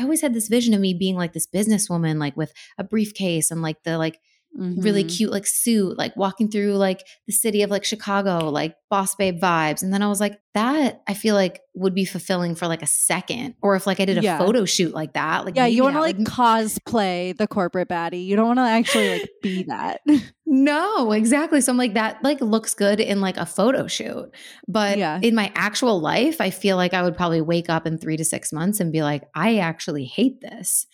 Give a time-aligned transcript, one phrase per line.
[0.00, 3.50] I always had this vision of me being like this businesswoman, like with a briefcase
[3.50, 4.18] and like the like
[4.58, 4.80] mm-hmm.
[4.80, 9.14] really cute like suit, like walking through like the city of like Chicago, like boss
[9.14, 9.82] babe vibes.
[9.82, 12.86] And then I was like, that I feel like would be fulfilling for like a
[12.86, 13.54] second.
[13.62, 14.38] Or if like I did a yeah.
[14.38, 15.44] photo shoot like that.
[15.44, 18.24] Like Yeah, you want to like cosplay the corporate baddie.
[18.24, 20.00] You don't want to actually like be that.
[20.46, 21.60] no, exactly.
[21.60, 24.30] So I'm like, that like looks good in like a photo shoot.
[24.66, 25.20] But yeah.
[25.22, 28.24] in my actual life, I feel like I would probably wake up in three to
[28.24, 30.86] six months and be like, I actually hate this.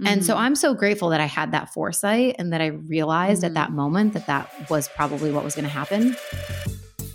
[0.00, 0.06] Mm-hmm.
[0.06, 0.42] And so mm-hmm.
[0.42, 3.46] I'm so grateful that I had that foresight and that I realized mm-hmm.
[3.46, 6.16] at that moment that that was probably what was going to happen.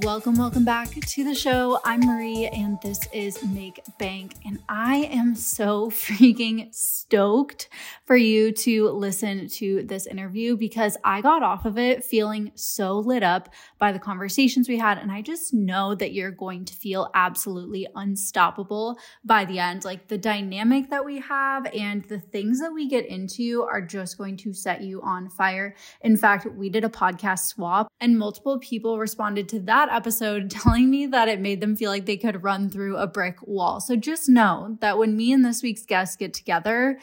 [0.00, 1.78] Welcome, welcome back to the show.
[1.84, 4.36] I'm Marie, and this is Make Bank.
[4.42, 7.68] And I am so freaking stoked
[8.06, 13.00] for you to listen to this interview because I got off of it feeling so
[13.00, 14.96] lit up by the conversations we had.
[14.96, 19.84] And I just know that you're going to feel absolutely unstoppable by the end.
[19.84, 24.16] Like the dynamic that we have and the things that we get into are just
[24.16, 25.76] going to set you on fire.
[26.00, 30.90] In fact, we did a podcast swap, and multiple people responded to that episode telling
[30.90, 33.80] me that it made them feel like they could run through a brick wall.
[33.80, 36.98] So just know that when me and this week's guest get together,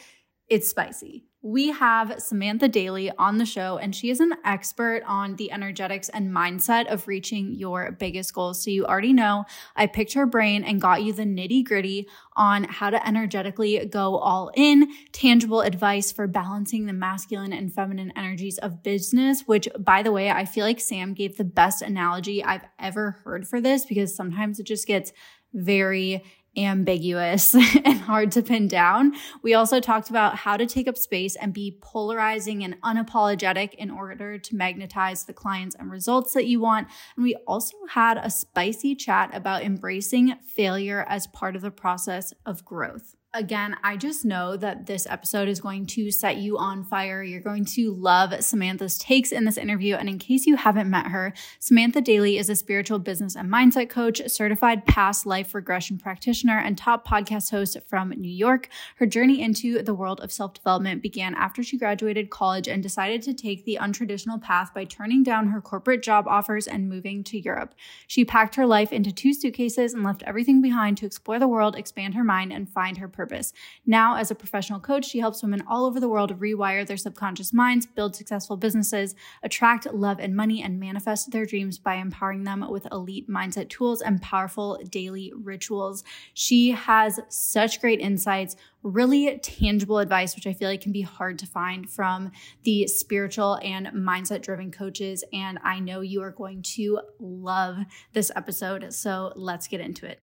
[0.47, 1.28] it's spicy.
[1.41, 6.09] We have Samantha Daily on the show, and she is an expert on the energetics
[6.09, 8.61] and mindset of reaching your biggest goals.
[8.61, 12.65] So, you already know I picked her brain and got you the nitty gritty on
[12.65, 18.57] how to energetically go all in, tangible advice for balancing the masculine and feminine energies
[18.57, 22.65] of business, which, by the way, I feel like Sam gave the best analogy I've
[22.77, 25.13] ever heard for this because sometimes it just gets
[25.53, 26.23] very
[26.58, 29.13] ambiguous and hard to pin down.
[29.41, 33.91] We also talked about how to take up space and be polarizing and unapologetic in
[33.91, 36.88] order to magnetize the clients and results that you want.
[37.16, 42.34] And we also had a spicy chat about embracing failure as part of the process
[42.46, 43.16] of growth.
[43.35, 47.22] Again, I just know that this episode is going to set you on fire.
[47.22, 49.94] You're going to love Samantha's takes in this interview.
[49.94, 53.88] And in case you haven't met her, Samantha Daily is a spiritual business and mindset
[53.88, 58.67] coach, certified past life regression practitioner, and top podcast host from New York.
[58.95, 63.22] Her journey into the world of self development began after she graduated college and decided
[63.22, 67.40] to take the untraditional path by turning down her corporate job offers and moving to
[67.40, 67.75] Europe.
[68.07, 71.75] She packed her life into two suitcases and left everything behind to explore the world,
[71.75, 73.52] expand her mind, and find her purpose.
[73.85, 77.52] Now, as a professional coach, she helps women all over the world rewire their subconscious
[77.52, 79.13] minds, build successful businesses,
[79.44, 84.02] attract love and money, and manifest their dreams by empowering them with elite mindset tools
[84.02, 86.06] and powerful daily rituals.
[86.34, 91.38] She has such great insights, really tangible advice, which I feel like can be hard
[91.40, 92.31] to find from
[92.63, 95.25] the spiritual and mindset driven coaches.
[95.34, 97.79] And I know you are going to love
[98.13, 98.94] this episode.
[98.94, 100.22] So let's get into it.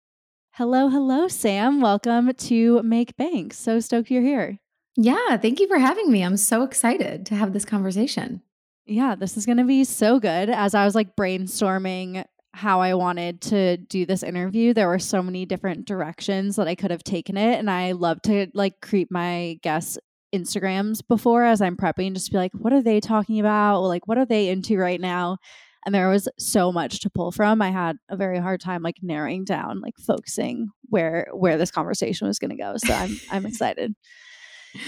[0.55, 1.81] Hello, hello, Sam.
[1.81, 3.55] Welcome to Make Bank.
[3.55, 4.59] So stoked you're here.
[4.97, 6.23] Yeah, thank you for having me.
[6.23, 8.43] I'm so excited to have this conversation.
[8.85, 10.51] Yeah, this is going to be so good.
[10.51, 15.23] As I was like brainstorming how I wanted to do this interview, there were so
[15.23, 17.59] many different directions that I could have taken it.
[17.61, 19.99] And I love to like creep my guests'
[20.35, 23.83] Instagrams before as I'm prepping, just be like, what are they talking about?
[23.83, 25.39] Like, what are they into right now?
[25.87, 28.97] And there was so much to pull from i had a very hard time like
[29.03, 33.47] narrowing down like focusing where where this conversation was going to go so i'm i'm
[33.51, 33.95] excited.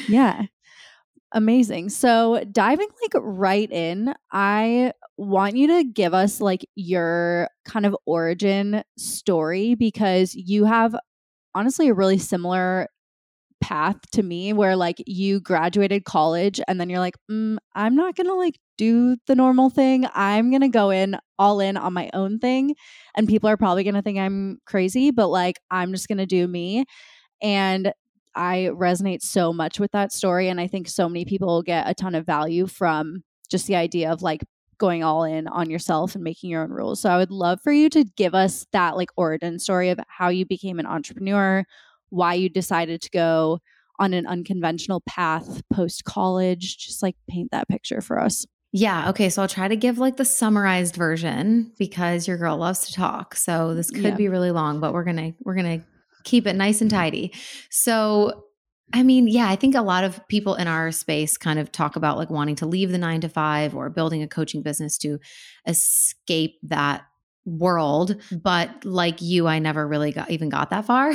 [0.09, 0.43] Yeah.
[1.35, 1.89] Amazing.
[1.89, 7.97] So diving like right in i want you to give us like your kind of
[8.07, 10.95] origin story because you have
[11.55, 12.89] honestly a really similar
[13.63, 18.17] path to me where like you graduated college and then you're like mm, i'm not
[18.17, 20.07] gonna like do the normal thing.
[20.13, 22.75] I'm gonna go in all in on my own thing.
[23.17, 26.85] And people are probably gonna think i'm crazy but like i'm just gonna do me.
[27.41, 27.93] And
[28.35, 31.95] i resonate so much with that story and i think so many people get a
[31.95, 34.41] ton of value from just the idea of like
[34.79, 37.01] going all in on yourself and making your own rules.
[37.01, 40.29] So i would love for you to give us that like origin story of how
[40.29, 41.65] you became an entrepreneur
[42.13, 43.59] why you decided to go
[43.99, 46.79] on an unconventional path post college.
[46.79, 48.47] Just like paint that picture for us.
[48.73, 49.11] Yeah.
[49.11, 49.29] Okay.
[49.29, 53.35] So I'll try to give like the summarized version because your girl loves to talk.
[53.35, 54.15] So mm, this could yeah.
[54.15, 55.87] be really long, but we're going to, we're going to
[56.25, 57.35] keep it nice and tidy.
[57.71, 58.45] So
[58.95, 61.97] I mean, yeah, I think a lot of people in our space kind of talk
[61.97, 65.19] about like wanting to leave the nine to five or building a coaching business to
[65.67, 67.03] escape that
[67.45, 68.17] world.
[68.31, 71.13] But like you, I never really got even got that far.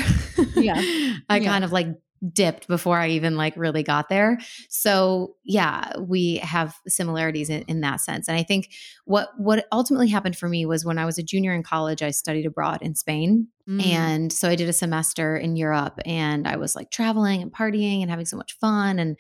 [0.56, 0.76] Yeah.
[1.30, 1.46] I Yeah.
[1.46, 1.88] kind of like
[2.34, 4.40] dipped before I even like really got there.
[4.70, 8.28] So yeah, we have similarities in, in that sense.
[8.28, 8.70] And I think
[9.06, 12.12] what what ultimately happened for me was when I was a junior in college, I
[12.12, 13.48] studied abroad in Spain.
[13.68, 13.86] Mm.
[13.86, 18.02] And so I did a semester in Europe and I was like traveling and partying
[18.02, 18.98] and having so much fun.
[18.98, 19.20] And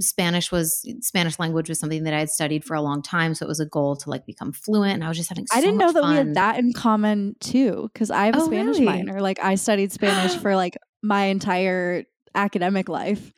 [0.00, 3.34] Spanish was Spanish language was something that I had studied for a long time.
[3.34, 4.94] So it was a goal to like become fluent.
[4.94, 7.34] And I was just having so I didn't know that we had that in common
[7.40, 8.86] too, because I have a Oh, Spanish really?
[8.86, 9.20] minor.
[9.20, 12.04] Like I studied Spanish for like my entire
[12.34, 13.32] academic life.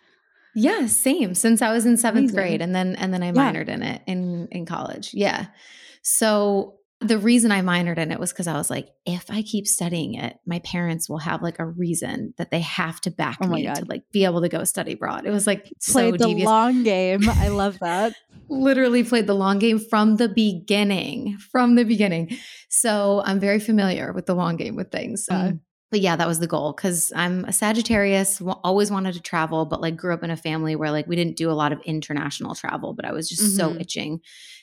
[0.54, 1.34] Yeah, same.
[1.34, 2.36] Since I was in seventh Amazing.
[2.36, 3.32] grade, and then and then I Yeah.
[3.52, 5.10] minored in it in in college.
[5.14, 5.46] Yeah.
[6.02, 9.66] So the reason I minored in it was because I was like, if I keep
[9.66, 13.46] studying it, my parents will have like a reason that they have to back Oh
[13.46, 15.24] me to like be able to go study abroad.
[15.24, 16.46] It was like so Played the devious.
[16.46, 17.26] long game.
[17.30, 18.12] I love that.
[18.50, 21.38] Literally played the long game from the beginning.
[21.52, 22.36] From the beginning.
[22.68, 25.26] So I'm very familiar with the long game with things.
[25.30, 25.60] Uh, Mm.
[25.90, 29.66] But yeah, that was the goal because I'm a Sagittarius, wa- always wanted to travel,
[29.66, 31.80] but like grew up in a family where like we didn't do a lot of
[31.84, 33.80] international travel, but I was just so Mhm.
[33.80, 34.20] itching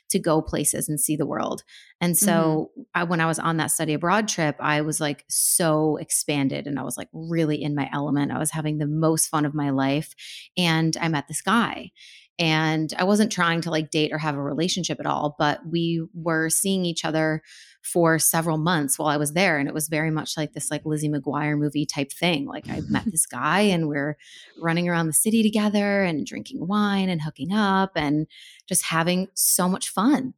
[0.09, 1.63] to go places and see the world.
[1.99, 5.97] And so I, when I was on that study abroad trip, I was like so
[5.97, 8.31] expanded and I was like really in my element.
[8.31, 10.15] I was having the most fun of my life.
[10.57, 11.91] And I met this guy.
[12.39, 16.05] And I wasn't trying to like date or have a relationship at all, but we
[16.13, 17.41] were seeing each other
[17.81, 19.57] for several months while I was there.
[19.57, 22.45] And it was very much like this like Lizzie McGuire movie type thing.
[22.45, 24.17] Like I met this guy and we're
[24.61, 28.27] running around the city together and drinking wine and hooking up and
[28.67, 30.33] just having so much fun.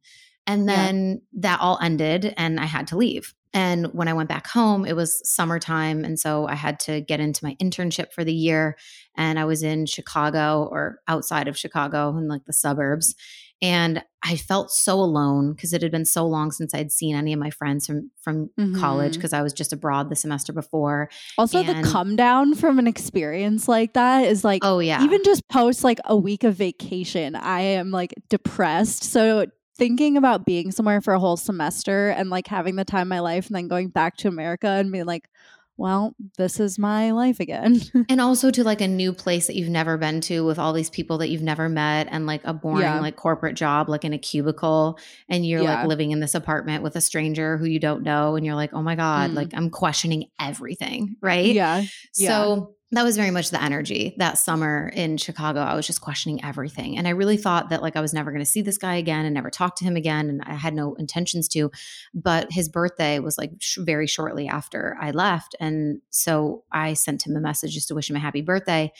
[0.46, 0.76] And Yeah.
[0.76, 3.34] then that all ended and I had to leave.
[3.52, 6.04] And when I went back home, it was summertime.
[6.04, 8.76] And so I had to get into my internship for the year.
[9.16, 13.14] And I was in Chicago or outside of Chicago in like the suburbs.
[13.62, 17.32] And I felt so alone because it had been so long since I'd seen any
[17.34, 19.16] of my friends from from college Mhm.
[19.16, 21.10] because I was just abroad the semester before.
[21.36, 25.04] Also, And- the come down from an experience like that is like Oh yeah.
[25.04, 29.04] even just post like a week of vacation, I am like depressed.
[29.04, 29.46] So
[29.80, 33.20] thinking about being somewhere for a whole semester and like having the time of my
[33.20, 35.28] life and then going back to America and being like,
[35.78, 37.80] well, this is my life again.
[38.10, 40.90] and also to like a new place that you've never been to with all these
[40.90, 43.00] people that you've never met and like a boring Yeah.
[43.00, 44.98] like corporate job like in a cubicle
[45.30, 45.76] and you're Yeah.
[45.78, 48.74] like living in this apartment with a stranger who you don't know and you're like
[48.74, 49.34] oh my god Mm.
[49.36, 51.84] like i'm questioning everything right yeah.
[52.14, 52.28] Yeah.
[52.28, 55.60] so that was very much the energy that summer in Chicago.
[55.60, 56.98] I was just questioning everything.
[56.98, 59.24] And I really thought that like I was never going to see this guy again
[59.24, 60.28] and never talk to him again.
[60.28, 61.70] And I had no intentions to.
[62.14, 65.54] But his birthday was like sh- very shortly after I left.
[65.60, 68.92] And so I sent him a message just to wish him a happy birthday.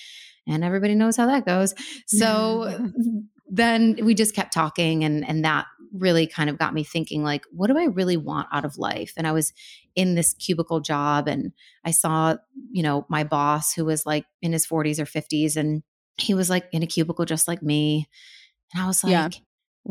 [0.47, 1.75] And everybody knows how that goes.
[2.07, 2.91] So
[3.51, 7.43] then we just kept talking and and that really kind of got me thinking like
[7.51, 9.13] what do I really want out of life?
[9.17, 9.53] And I was
[9.97, 11.53] in this cubicle job and
[11.85, 12.37] I saw,
[12.71, 15.83] you know, my boss who was like in his 40s or 50s and
[16.17, 18.09] he was like in a cubicle just like me.
[18.73, 19.29] And I was like, Yeah.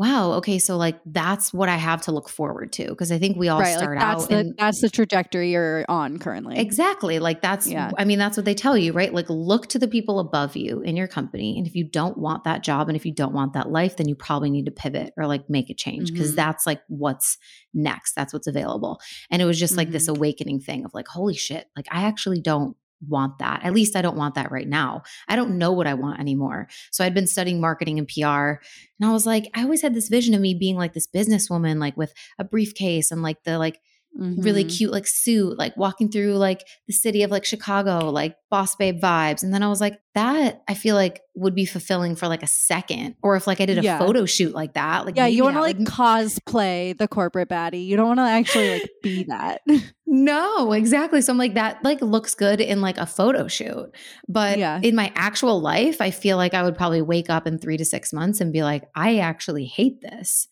[0.00, 3.36] Wow, okay, so like that's what I have to look forward to because I think
[3.36, 3.76] we all right.
[3.76, 6.58] start Like that's out the in that's the trajectory you're on currently.
[6.58, 7.18] Exactly.
[7.18, 7.90] Like that's, Yeah.
[7.98, 9.12] I mean, that's what they tell you, right?
[9.12, 11.58] Like look to the people above you in your company.
[11.58, 14.08] And if you don't want that job and if you don't want that life, then
[14.08, 16.36] you probably need to pivot or like make a change because Mhm.
[16.36, 17.36] that's like what's
[17.74, 18.14] next.
[18.14, 19.00] That's what's available.
[19.30, 20.16] And it was just like this Mm-hmm.
[20.16, 22.74] awakening thing of like, holy shit, like I actually don't
[23.08, 23.64] want that.
[23.64, 25.02] At least I don't want that right now.
[25.28, 26.68] I don't know what I want anymore.
[26.90, 28.62] So I'd been studying marketing and PR.
[29.00, 31.78] And I was like, I always had this vision of me being like this businesswoman,
[31.78, 33.80] like with a briefcase and like the like
[34.16, 34.76] really Mhm.
[34.76, 39.00] cute like suit, like walking through like the city of like Chicago, like boss babe
[39.00, 39.42] vibes.
[39.42, 42.46] And then I was like, that I feel like would be fulfilling for like a
[42.48, 43.14] second.
[43.22, 43.98] Or if like I did a Yeah.
[43.98, 47.86] photo shoot like that, like Yeah, you want to like would- cosplay the corporate baddie.
[47.86, 49.62] You don't want to actually like be that.
[50.06, 51.20] no, exactly.
[51.22, 53.90] So I'm like, that like looks good in like a photo shoot.
[54.28, 54.80] But Yeah.
[54.82, 57.84] in my actual life, I feel like I would probably wake up in three to
[57.84, 60.48] six months and be like, I actually hate this.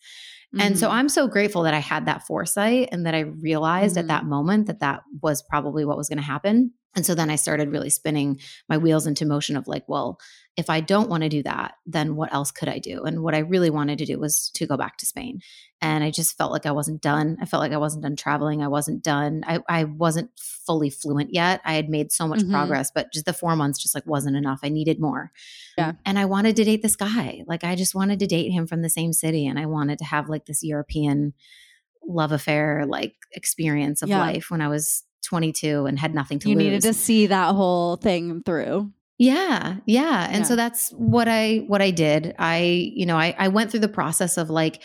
[0.57, 0.93] And so Mhm.
[0.93, 3.99] I'm so grateful that I had that foresight and that I realized Mhm.
[3.99, 6.71] at that moment that that was probably what was going to happen.
[6.95, 10.17] And so then I started really spinning my wheels into motion of like, well,
[10.59, 13.03] if I don't want to do that, then what else could I do?
[13.03, 15.39] And what I really wanted to do was to go back to Spain.
[15.81, 17.37] And I just felt like I wasn't done.
[17.41, 18.61] I felt like I wasn't done traveling.
[18.61, 19.43] I wasn't done.
[19.47, 21.61] I, I wasn't fully fluent yet.
[21.63, 22.51] I had made so much Mhm.
[22.51, 24.59] progress, but just the four months just like wasn't enough.
[24.61, 25.31] I needed more.
[25.77, 25.93] Yeah.
[26.05, 27.43] And I wanted to date this guy.
[27.47, 29.47] Like I just wanted to date him from the same city.
[29.47, 31.33] And I wanted to have like this European
[32.05, 34.19] love affair like experience of Yeah.
[34.19, 36.63] life when I was 22 and had nothing to you lose.
[36.65, 38.91] You needed to see that whole thing through.
[39.19, 40.27] Yeah, yeah.
[40.29, 40.43] And yeah.
[40.43, 42.33] so that's what I what I did.
[42.39, 44.81] I, you know, I I went through the process of like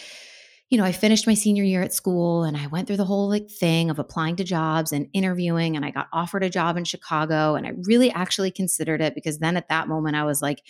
[0.71, 3.29] you know, I finished my senior year at school and I went through the whole
[3.29, 6.85] like thing of applying to jobs and interviewing and I got offered a job in
[6.85, 10.63] Chicago and I really actually considered it because then at that moment I was like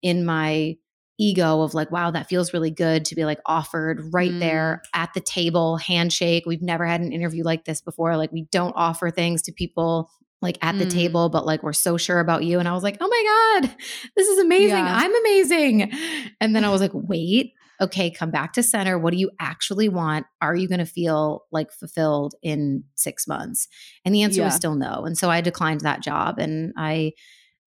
[0.00, 0.76] in my
[1.18, 4.40] ego of like wow that feels really good to be like offered right mm.
[4.40, 8.46] there at the table handshake we've never had an interview like this before like we
[8.50, 10.10] don't offer things to people
[10.42, 10.90] like at the mm.
[10.90, 12.58] table, but like we're so sure about you.
[12.58, 13.76] And I was like, oh my God,
[14.16, 14.84] this is amazing.
[14.84, 14.96] Yeah.
[14.96, 15.92] I'm amazing.
[16.40, 18.98] And then I was like, wait, okay, come back to center.
[18.98, 20.26] What do you actually want?
[20.40, 23.68] Are you going to feel like fulfilled in six months?
[24.04, 24.46] And the answer yeah.
[24.46, 25.04] was still no.
[25.04, 27.12] And so I declined that job and I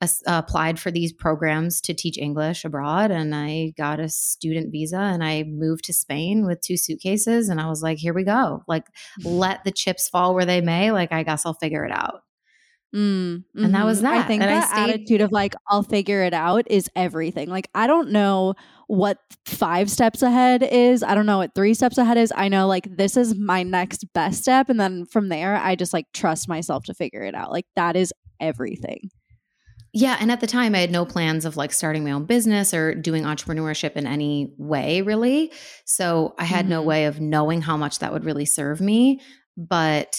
[0.02, 3.12] uh, applied for these programs to teach English abroad.
[3.12, 7.50] And I got a student visa and I moved to Spain with two suitcases.
[7.50, 8.64] And I was like, here we go.
[8.68, 8.86] Like,
[9.24, 10.92] let the chips fall where they may.
[10.92, 12.22] Like, I guess I'll figure it out.
[12.96, 13.66] Mm, mm-hmm.
[13.66, 14.06] And that was mm-hmm.
[14.06, 14.24] that.
[14.24, 17.50] I think and that I attitude of like, I'll figure it out is everything.
[17.50, 18.54] Like, I don't know
[18.88, 21.04] what five steps ahead is.
[21.04, 22.32] I don't know what three steps ahead is.
[22.36, 24.70] I know like this is my next best step.
[24.70, 27.52] And then from there, I just like trust myself to figure it out.
[27.52, 29.10] Like, that is everything.
[29.92, 30.18] Yeah.
[30.20, 32.94] And at the time, I had no plans of like starting my own business or
[32.96, 35.52] doing entrepreneurship in any way, really.
[35.86, 36.72] So I had mm-hmm.
[36.72, 39.22] no way of knowing how much that would really serve me.
[39.58, 40.18] But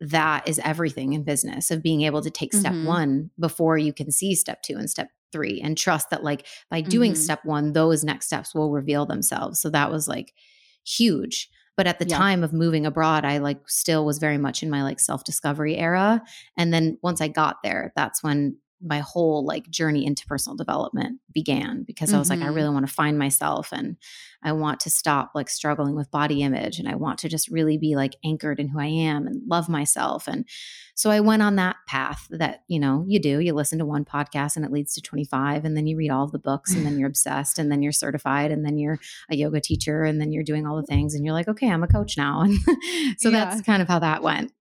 [0.00, 2.86] that is everything in business of being able to take step mm-hmm.
[2.86, 6.80] one before you can see step two and step three and trust that like by
[6.80, 7.20] doing mm-hmm.
[7.20, 10.32] step one those next steps will reveal themselves so that was like
[10.86, 12.16] huge but at the yeah.
[12.16, 15.76] time of moving abroad i like still was very much in my like self discovery
[15.76, 16.22] era
[16.56, 21.20] and then once i got there that's when my whole like journey into personal development
[21.32, 22.16] began because mm-hmm.
[22.16, 22.54] I was like, I mm-hmm.
[22.54, 23.96] really want to find myself and
[24.42, 27.78] I want to stop like struggling with body image and I want to just really
[27.78, 30.28] be like anchored in who I am and love myself.
[30.28, 30.46] And
[30.94, 33.40] so I went on that path that, you know, you do.
[33.40, 36.26] You listen to one podcast and it leads to 25 and then you read all
[36.26, 38.98] the books and then you're obsessed and then you're certified and then you're
[39.30, 41.82] a yoga teacher and then you're doing all the things and you're like, okay, I'm
[41.82, 42.42] a coach now.
[42.42, 42.54] And
[43.18, 43.44] so yeah.
[43.44, 44.52] that's kind of how that went.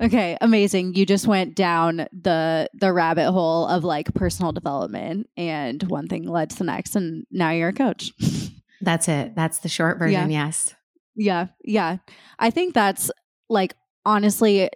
[0.00, 0.94] Okay, amazing.
[0.94, 6.28] You just went down the the rabbit hole of like personal development and one thing
[6.28, 8.12] led to the next and now you're a coach.
[8.82, 9.34] That's it.
[9.34, 10.46] That's the short version, yeah.
[10.46, 10.74] yes.
[11.14, 11.46] Yeah.
[11.64, 11.96] Yeah.
[12.38, 13.10] I think that's
[13.48, 13.74] like
[14.04, 14.68] honestly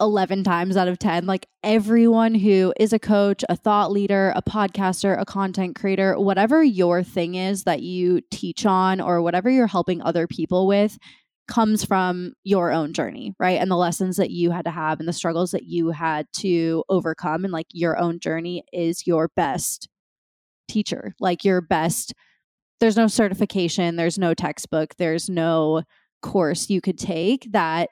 [0.00, 4.40] 11 times out of 10 like everyone who is a coach, a thought leader, a
[4.42, 9.66] podcaster, a content creator, whatever your thing is that you teach on or whatever you're
[9.66, 10.98] helping other people with,
[11.50, 13.60] comes from your own journey, right?
[13.60, 16.84] And the lessons that you had to have and the struggles that you had to
[16.88, 17.44] overcome.
[17.44, 19.88] And like your own journey is your best
[20.68, 22.14] teacher, like your best.
[22.78, 25.82] There's no certification, there's no textbook, there's no
[26.22, 27.90] course you could take that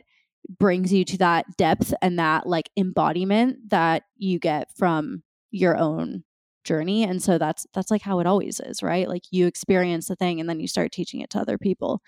[0.59, 6.23] brings you to that depth and that like embodiment that you get from your own
[6.65, 10.17] journey and so that's that's like how it always is right like you experience the
[10.17, 12.03] thing and then you start teaching it to other people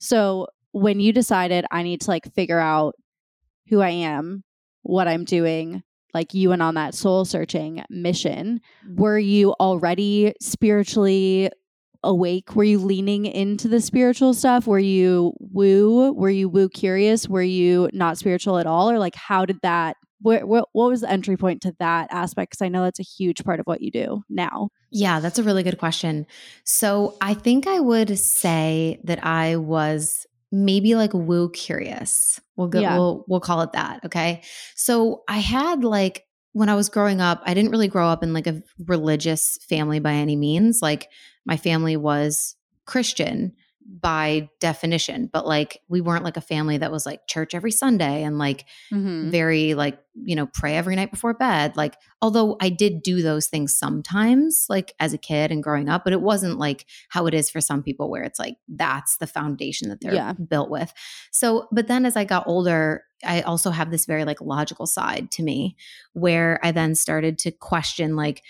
[0.00, 0.46] so
[0.78, 2.94] when you decided I need to like figure out
[3.68, 4.44] who I am,
[4.82, 5.82] what I'm doing,
[6.14, 8.60] like you went on that soul searching mission,
[8.96, 11.50] were you already spiritually
[12.02, 12.54] awake?
[12.54, 14.66] Were you leaning into the spiritual stuff?
[14.66, 16.12] Were you woo?
[16.12, 17.28] Were you woo curious?
[17.28, 18.90] Were you not spiritual at all?
[18.90, 22.52] Or like, how did that, what, what, what was the entry point to that aspect?
[22.52, 24.70] Because I know that's a huge part of what you do now.
[24.90, 26.26] Yeah, that's a really good question.
[26.64, 32.40] So I think I would say that I was maybe like woo curious.
[32.56, 32.96] We'll go yeah.
[32.96, 34.42] we'll we'll call it that, okay?
[34.74, 38.32] So I had like when I was growing up, I didn't really grow up in
[38.32, 40.80] like a religious family by any means.
[40.82, 41.08] Like
[41.44, 43.54] my family was Christian,
[43.90, 48.22] by definition but like we weren't like a family that was like church every sunday
[48.22, 49.30] and like mm-hmm.
[49.30, 53.46] very like you know pray every night before bed like although i did do those
[53.46, 57.32] things sometimes like as a kid and growing up but it wasn't like how it
[57.32, 60.34] is for some people where it's like that's the foundation that they're yeah.
[60.34, 60.92] built with
[61.32, 65.30] so but then as i got older i also have this very like logical side
[65.30, 65.74] to me
[66.12, 68.42] where i then started to question like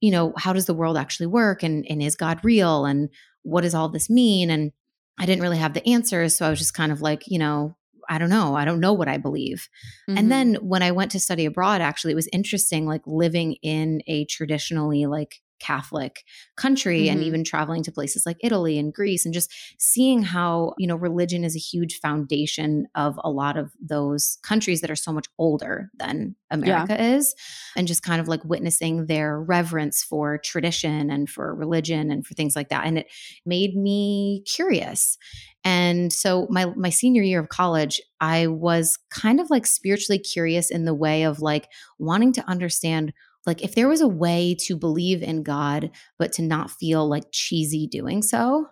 [0.00, 3.10] you know how does the world actually work and and is god real and
[3.42, 4.72] what does all this mean and
[5.18, 6.36] I didn't really have the answers.
[6.36, 7.76] So I was just kind of like, you know,
[8.08, 8.54] I don't know.
[8.54, 9.68] I don't know what I believe.
[10.08, 10.18] Mm-hmm.
[10.18, 14.02] And then when I went to study abroad, actually, it was interesting, like living in
[14.06, 16.24] a traditionally like Catholic
[16.56, 17.16] country mm-hmm.
[17.16, 20.96] and even traveling to places like Italy and Greece and just seeing how, you know,
[20.96, 25.26] religion is a huge foundation of a lot of those countries that are so much
[25.38, 27.14] older than America yeah.
[27.16, 27.34] is.
[27.76, 32.34] And just kind of like witnessing their reverence for tradition and for religion and for
[32.34, 32.86] things like that.
[32.86, 33.06] And it
[33.44, 35.18] made me curious.
[35.64, 40.70] And so my my senior year of college, I was kind of like spiritually curious
[40.70, 43.12] in the way of like wanting to understand
[43.46, 47.24] like if there was a way to believe in God, but to not feel like
[47.32, 48.66] cheesy doing so,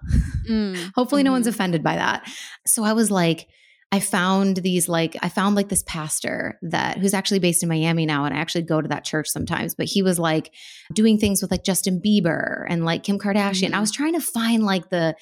[0.48, 0.76] mm.
[0.94, 1.26] hopefully mm-hmm.
[1.26, 1.54] no one's mm-hmm.
[1.54, 2.28] offended by that.
[2.66, 3.48] So I was like,
[3.92, 8.06] I found these like I found like this pastor that who's actually based in Miami
[8.06, 10.52] now and I actually go to that church sometimes but he was like
[10.92, 13.66] doing things with like Justin Bieber and like Kim Kardashian.
[13.66, 13.74] Mm-hmm.
[13.76, 15.14] I was trying to find like the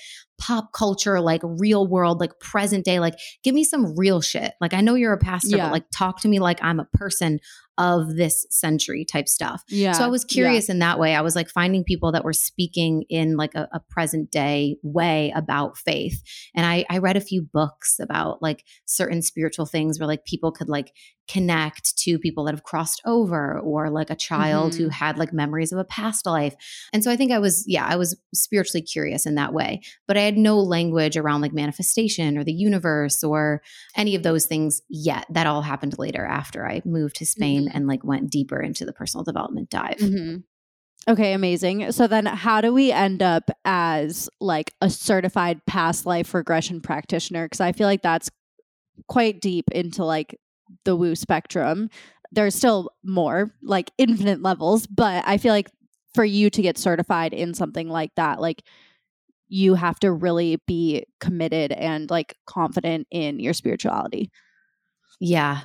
[0.42, 4.54] pop culture like real world like present day like give me some real shit.
[4.60, 5.66] Like I know you're a pastor yeah.
[5.66, 7.38] but like talk to me like I'm a person
[7.78, 9.62] of this century type stuff.
[9.68, 9.92] Yeah.
[9.92, 10.74] So I was curious yeah.
[10.74, 11.14] in that way.
[11.14, 15.32] I was like finding people that were speaking in like a, a present day way
[15.34, 16.22] about faith.
[16.54, 20.52] And I, I read a few books about like certain spiritual things where like people
[20.52, 20.92] could like
[21.28, 24.82] connect to people that have crossed over or like a child mm-hmm.
[24.82, 26.54] who had like memories of a past life.
[26.92, 30.18] And so I think I was, yeah, I was spiritually curious in that way, but
[30.18, 33.62] I had no language around like manifestation or the universe or
[33.96, 35.26] any of those things yet.
[35.30, 37.76] That all happened later after I moved to Spain mm-hmm.
[37.76, 39.98] and like went deeper into the personal development dive.
[39.98, 40.38] Mm-hmm.
[41.10, 41.90] Okay, amazing.
[41.92, 47.46] So then how do we end up as like a certified past life regression practitioner
[47.46, 48.30] because I feel like that's
[49.08, 50.38] quite deep into like
[50.84, 51.90] the woo spectrum.
[52.30, 55.70] There's still more, like infinite levels, but I feel like
[56.14, 58.62] for you to get certified in something like that, like
[59.52, 64.30] you have to really be committed and like confident in your spirituality.
[65.20, 65.60] Yeah.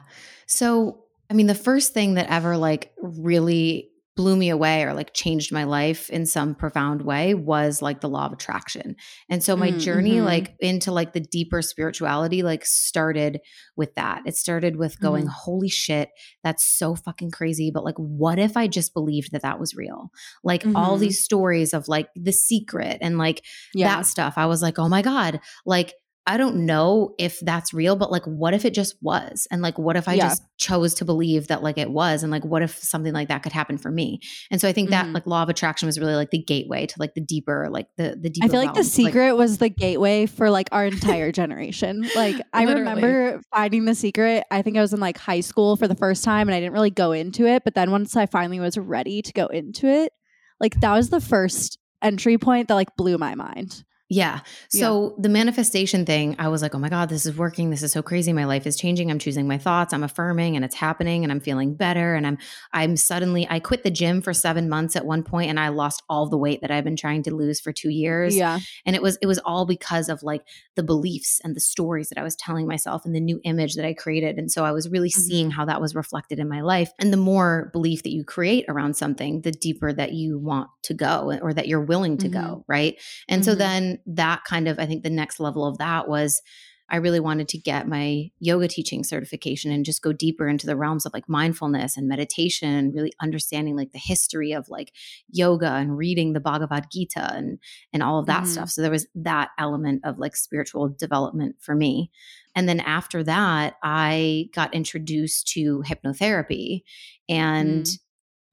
[0.46, 5.14] So, I mean, the first thing that ever like really blew me away or like
[5.14, 8.98] changed my life in some profound way was like the law of attraction.
[9.30, 10.26] And so my mm, journey mm-hmm.
[10.26, 13.40] like into like the deeper spirituality like started
[13.78, 14.24] with that.
[14.26, 15.30] It started with going mm.
[15.30, 16.10] holy shit,
[16.44, 20.10] that's so fucking crazy, but like what if I just believed that that was real?
[20.44, 20.76] Like mm-hmm.
[20.76, 23.96] all these stories of like the secret and like yeah.
[23.96, 24.34] that stuff.
[24.36, 25.94] I was like, "Oh my god, like
[26.28, 29.48] I don't know if that's real, but like, what if it just was?
[29.50, 30.28] And like, what if I yeah.
[30.28, 32.22] just chose to believe that like it was?
[32.22, 34.20] And like, what if something like that could happen for me?
[34.52, 35.08] And so I think mm-hmm.
[35.08, 37.88] that like law of attraction was really like the gateway to like the deeper, like
[37.96, 38.46] the, the deeper.
[38.46, 42.06] I feel like the secret like, was the gateway for like our entire generation.
[42.14, 44.44] Like, I remember finding the secret.
[44.52, 46.74] I think I was in like high school for the first time and I didn't
[46.74, 47.64] really go into it.
[47.64, 50.12] But then once I finally was ready to go into it,
[50.60, 53.86] like, that was the first entry point that like blew my mind.
[54.10, 54.40] Yeah.
[54.70, 55.22] So yeah.
[55.24, 57.72] the manifestation thing, I was like, oh my God, this is working.
[57.72, 58.32] This is so crazy.
[58.32, 59.12] My life is changing.
[59.12, 59.94] I'm choosing my thoughts.
[59.94, 62.16] I'm affirming and it's happening and I'm feeling better.
[62.16, 62.38] And I'm,
[62.72, 66.04] I'm suddenly, I quit the gym for seven months at one point and I lost
[66.08, 68.34] all the weight that I've been trying to lose for two years.
[68.34, 68.60] Yeah.
[68.86, 70.44] And it was, it was all because of like
[70.76, 73.86] the beliefs and the stories that I was telling myself and the new image that
[73.86, 74.38] I created.
[74.38, 75.22] And so I was really mm-hmm.
[75.22, 76.92] seeing how that was reflected in my life.
[76.98, 80.94] And the more belief that you create around something, the deeper that you want to
[80.94, 82.42] go or that you're willing to mm-hmm.
[82.42, 82.66] go.
[82.70, 82.98] Right.
[83.28, 83.52] And mm-hmm.
[83.52, 86.42] so then, that kind of, I think the next level of that was
[86.90, 90.78] I really wanted to get my yoga teaching certification and just go deeper into the
[90.78, 94.94] realms of like mindfulness and meditation and really understanding like the history of like
[95.30, 97.60] yoga and reading the Bhagavad Gita and
[97.92, 98.52] and all of that mm-hmm.
[98.52, 98.70] stuff.
[98.70, 102.10] So there was that element of like spiritual development for me.
[102.56, 106.84] And then after that, I got introduced to hypnotherapy
[107.28, 108.00] and mm.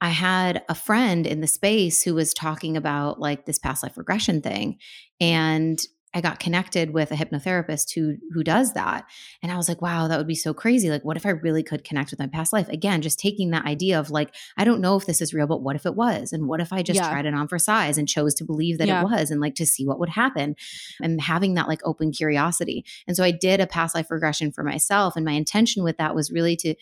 [0.04, 3.96] I had a friend in the space who was talking about like this past life
[3.96, 4.76] regression thing.
[5.18, 9.06] And I got connected with a hypnotherapist who who does that.
[9.42, 10.90] And I was like, wow, that would be so crazy.
[10.90, 12.68] Like, what if I really could connect with my past life?
[12.68, 15.62] Again, just taking that idea of like, I don't know if this is real, but
[15.62, 16.34] what if it was?
[16.34, 17.08] And what if I just yeah.
[17.08, 19.00] tried it on for size and chose to believe that yeah.
[19.00, 20.54] it was and like to see what would happen
[21.00, 22.84] and having that like open curiosity.
[23.06, 25.16] And so I did a past life regression for myself.
[25.16, 26.74] And my intention with that was really to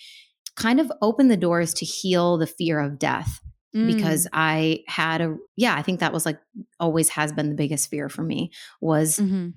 [0.56, 3.40] kind of opened the doors to heal the fear of death
[3.74, 3.86] mm.
[3.86, 6.38] because I had a yeah, I think that was like
[6.78, 9.50] always has been the biggest fear for me was mm-hmm.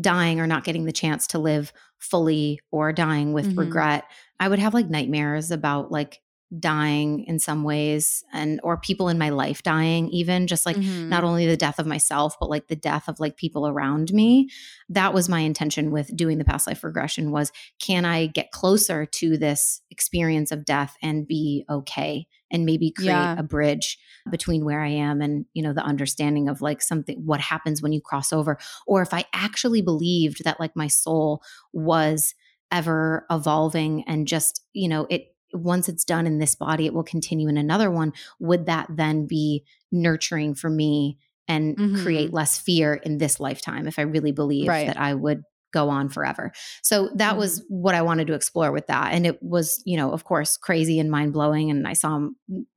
[0.00, 3.60] dying or not getting the chance to live fully or dying with mm-hmm.
[3.60, 4.04] regret.
[4.38, 6.20] I would have like nightmares about like
[6.60, 11.08] dying in some ways and or people in my life dying even just like mm-hmm.
[11.08, 14.48] not only the death of myself but like the death of like people around me
[14.88, 19.04] that was my intention with doing the past life regression was can i get closer
[19.04, 23.34] to this experience of death and be okay and maybe create yeah.
[23.36, 23.98] a bridge
[24.30, 27.92] between where i am and you know the understanding of like something what happens when
[27.92, 28.56] you cross over
[28.86, 32.36] or if i actually believed that like my soul was
[32.70, 37.04] ever evolving and just you know it once it's done in this body, it will
[37.04, 38.12] continue in another one.
[38.40, 42.02] Would that then be nurturing for me and mm-hmm.
[42.02, 44.86] create less fear in this lifetime if I really believe right.
[44.88, 46.52] that I would go on forever.
[46.82, 47.38] So that mm-hmm.
[47.38, 49.12] was what I wanted to explore with that.
[49.12, 51.70] And it was, you know, of course, crazy and mind blowing.
[51.70, 52.28] And I saw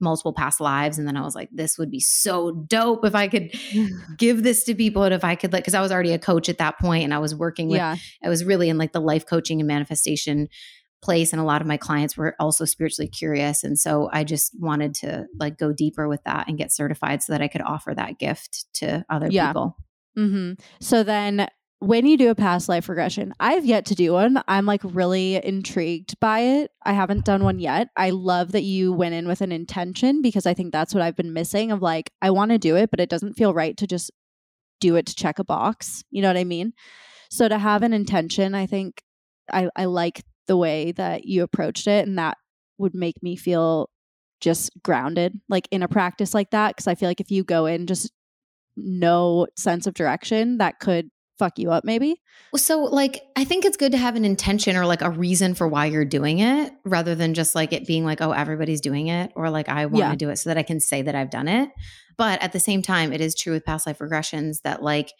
[0.02, 0.98] multiple past lives.
[0.98, 3.54] And then I was like, this would be so dope if I could
[4.18, 5.04] give this to people.
[5.04, 7.14] And if I could, like, cause I was already a coach at that point and
[7.14, 7.96] I was working with, yeah.
[8.24, 10.50] I was really in like the life coaching and manifestation
[11.02, 14.52] place and a lot of my clients were also spiritually curious and so i just
[14.60, 17.94] wanted to like go deeper with that and get certified so that i could offer
[17.94, 19.48] that gift to other yeah.
[19.48, 19.78] people.
[20.18, 20.54] Mm-hmm.
[20.82, 21.48] so then
[21.80, 24.42] when you do a past life regression i've yet to do one.
[24.48, 26.72] I'm like really intrigued by it.
[26.84, 27.88] I haven't done one yet.
[27.96, 31.16] I love that you went in with an intention because i think that's what i've
[31.16, 33.88] been missing of like i want to do it but it doesn't feel right to
[33.88, 34.12] just
[34.82, 36.74] do it to check a box you know what i mean?
[37.32, 39.02] So to have an intention i think
[39.52, 42.36] I, I like the way that you approached it and that
[42.80, 43.88] would make me feel
[44.42, 47.68] just grounded like in a practice like that because i feel like if you go
[47.68, 48.12] in just
[48.76, 52.20] no sense of direction that could fuck you up maybe
[52.56, 55.68] so like i think it's good to have an intention or like a reason for
[55.68, 59.32] why you're doing it rather than just like it being like oh everybody's doing it
[59.36, 60.16] or like i want to yeah.
[60.16, 61.70] do it so that i can say that i've done it
[62.18, 65.12] but at the same time it is true with past life regressions that like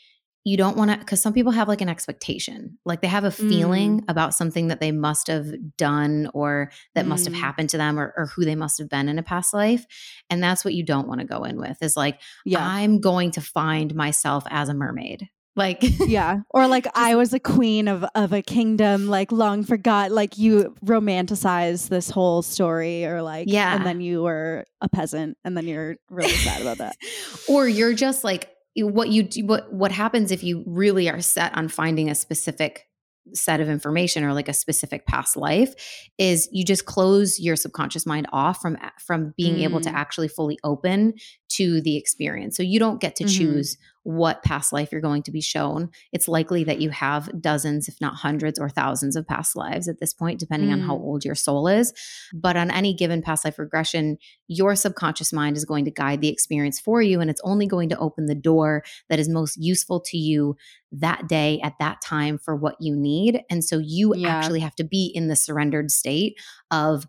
[0.46, 3.32] you don't want to because some people have like an expectation like they have a
[3.32, 4.06] feeling mm.
[4.08, 5.48] about something that they must have
[5.78, 7.10] done or that mm.
[7.10, 7.40] must have mm.
[7.40, 9.86] happened to them or, or, who they must have been in a past life
[10.30, 12.66] and that's what you don't want to go in with is like yeah.
[12.66, 17.40] i'm going to find myself as a mermaid like yeah or like i was a
[17.40, 23.22] queen of of a kingdom like long forgot like you romanticize this whole story or
[23.22, 26.96] like yeah and then you were a peasant and then you're really sad about that
[27.50, 31.56] or you're just like what you do, what what happens if you really are set
[31.58, 32.86] on finding a specific
[33.34, 35.74] set of information or like a specific past life
[36.18, 39.64] is you just close your subconscious mind off from from being mm.
[39.64, 39.94] able to mm.
[39.94, 41.14] actually fully open
[41.50, 43.38] to the experience so you don't get to mm-hmm.
[43.38, 43.78] choose
[44.10, 45.88] what past life you're going to be shown.
[46.12, 50.00] It's likely that you have dozens, if not hundreds or thousands of past lives at
[50.00, 50.74] this point, depending mm.
[50.74, 51.02] on how mm.
[51.02, 51.94] old your soul is.
[52.34, 54.18] But on any given past life regression,
[54.48, 57.22] your subconscious mind is going to guide the experience for you.
[57.22, 60.58] And it's only going to open the door that is most useful to you
[60.92, 63.44] that day at that time for what you need.
[63.48, 64.30] And so you yeah.
[64.30, 66.36] actually have to be in the surrendered state
[66.72, 67.06] of,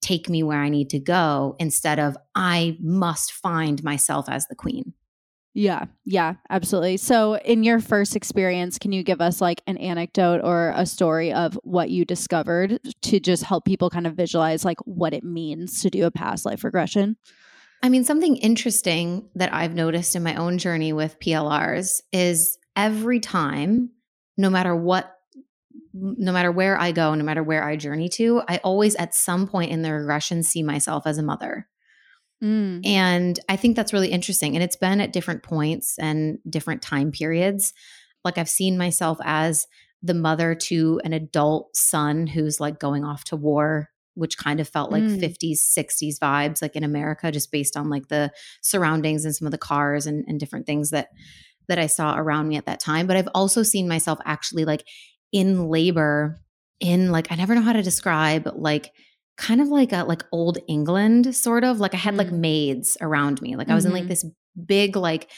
[0.00, 4.54] take me where I need to go instead of I must find myself as the
[4.54, 4.94] queen.
[5.52, 6.96] Yeah, yeah, absolutely.
[6.96, 11.32] So, in your first experience, can you give us like an anecdote or a story
[11.32, 15.82] of what you discovered to just help people kind of visualize like what it means
[15.82, 17.16] to do a past life regression?
[17.82, 23.18] I mean, something interesting that I've noticed in my own journey with PLRs is every
[23.18, 23.90] time,
[24.36, 25.12] no matter what,
[25.92, 29.48] no matter where I go, no matter where I journey to, I always at some
[29.48, 31.66] point in the regression see myself as a mother.
[32.42, 32.86] Mm.
[32.86, 34.54] And I think that's really interesting.
[34.54, 37.72] And it's been at different points and different time periods.
[38.24, 39.66] Like I've seen myself as
[40.02, 44.68] the mother to an adult son who's like going off to war, which kind of
[44.68, 45.20] felt like mm.
[45.20, 48.30] 50s, 60s vibes, like in America, just based on like the
[48.62, 51.08] surroundings and some of the cars and, and different things that
[51.68, 53.06] that I saw around me at that time.
[53.06, 54.84] But I've also seen myself actually like
[55.30, 56.40] in labor
[56.80, 58.90] in like I never know how to describe like
[59.40, 62.18] kind of like a like old England sort of like I had mm.
[62.18, 63.56] like maids around me.
[63.56, 63.88] Like I was mm-hmm.
[63.88, 64.08] in like mm-hmm.
[64.10, 64.26] this
[64.66, 65.30] big like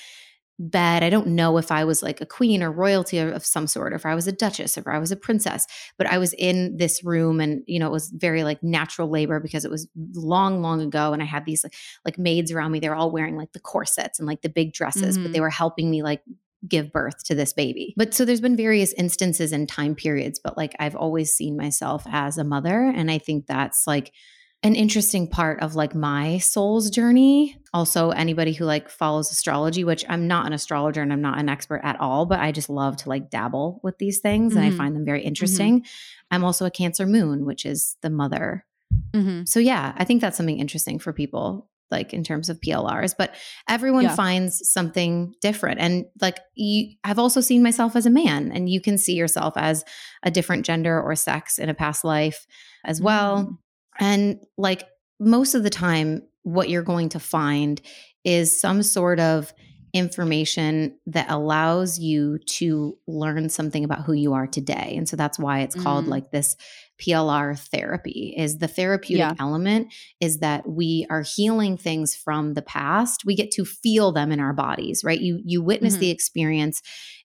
[0.58, 1.02] bed.
[1.02, 3.96] I don't know if I was like a queen or royalty of, some sort, or
[3.96, 5.66] if I was a duchess, or if I was a princess,
[5.98, 9.40] but I was in this room and, you know, it was very like natural labor
[9.40, 11.12] because it was long, long ago.
[11.12, 12.80] And I had these like, like maids around me.
[12.80, 15.24] They were all wearing like the corsets and like the big dresses, mm-hmm.
[15.24, 15.42] but they mm-hmm.
[15.42, 16.22] were helping me like
[16.66, 17.94] give birth to this baby.
[17.96, 22.04] But so there's been various instances and time periods, but like I've always seen myself
[22.06, 22.92] as a mother.
[22.94, 24.12] And I think that's like
[24.64, 27.58] an interesting part of like my soul's journey.
[27.74, 31.48] Also, anybody who like follows astrology, which I'm not an astrologer and I'm not an
[31.48, 34.58] expert at all, but I just love to like dabble with these things mm-hmm.
[34.58, 34.78] and I mm-hmm.
[34.78, 35.28] find them very mm-hmm.
[35.28, 35.80] interesting.
[35.80, 36.34] Mm-hmm.
[36.34, 38.64] I'm also a Cancer moon, which is the mother.
[39.12, 39.44] Mm-hmm.
[39.46, 43.34] So, yeah, I think that's something interesting for people like in terms of PLRs, but
[43.68, 44.16] everyone yeah.
[44.16, 45.78] finds something different.
[45.78, 49.54] And like you, I've also seen myself as a man, and you can see yourself
[49.56, 49.84] as
[50.24, 52.46] a different gender or sex in a past life
[52.84, 53.44] as well.
[53.44, 53.58] Mm.
[54.00, 54.88] And like
[55.20, 57.80] most of the time, what you're going to find
[58.24, 59.52] is some sort of
[59.92, 64.94] information that allows you to learn something about who you are today.
[64.96, 65.82] And so that's why it's mm.
[65.82, 66.56] called like this
[67.02, 69.34] PLR therapy is the therapeutic yeah.
[69.38, 73.24] element is that we are healing things from the past.
[73.24, 75.20] We get to feel them in our bodies, right?
[75.20, 76.00] You you witness mm-hmm.
[76.00, 76.82] the experience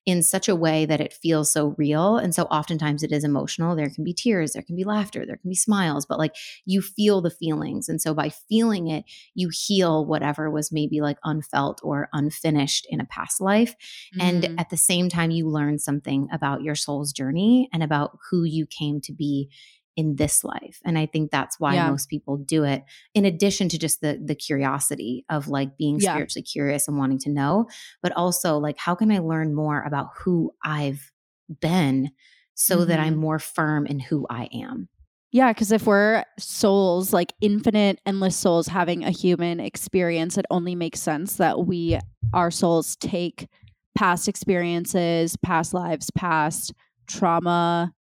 [0.07, 2.15] in such a way that it feels so real.
[2.15, 3.75] And so oftentimes it is emotional.
[3.75, 6.81] There can be tears, there can be laughter, there can be smiles, but like you
[6.81, 7.89] feel the feelings.
[7.89, 9.03] And so by feeling it,
[9.35, 13.75] you heal whatever was maybe like unfelt or unfinished in a past life.
[14.15, 14.21] Mm-hmm.
[14.21, 18.45] And at the same time, you learn something about your soul's journey and about who
[18.45, 19.49] you came to be
[19.97, 21.89] in this life and i think that's why yeah.
[21.89, 22.83] most people do it
[23.13, 26.13] in addition to just the the curiosity of like being yeah.
[26.13, 27.67] spiritually curious and wanting to know
[28.01, 31.11] but also like how can i learn more about who i've
[31.59, 32.11] been
[32.53, 32.89] so mm-hmm.
[32.89, 33.21] that i'm mm-hmm.
[33.21, 34.87] more firm in who i am
[35.31, 40.73] Yeah, because if we're souls, like infinite, endless souls having a human experience, it only
[40.73, 41.99] makes sense that we,
[42.33, 43.47] our souls, take
[43.93, 46.73] past experiences, past lives, past
[47.07, 47.93] trauma,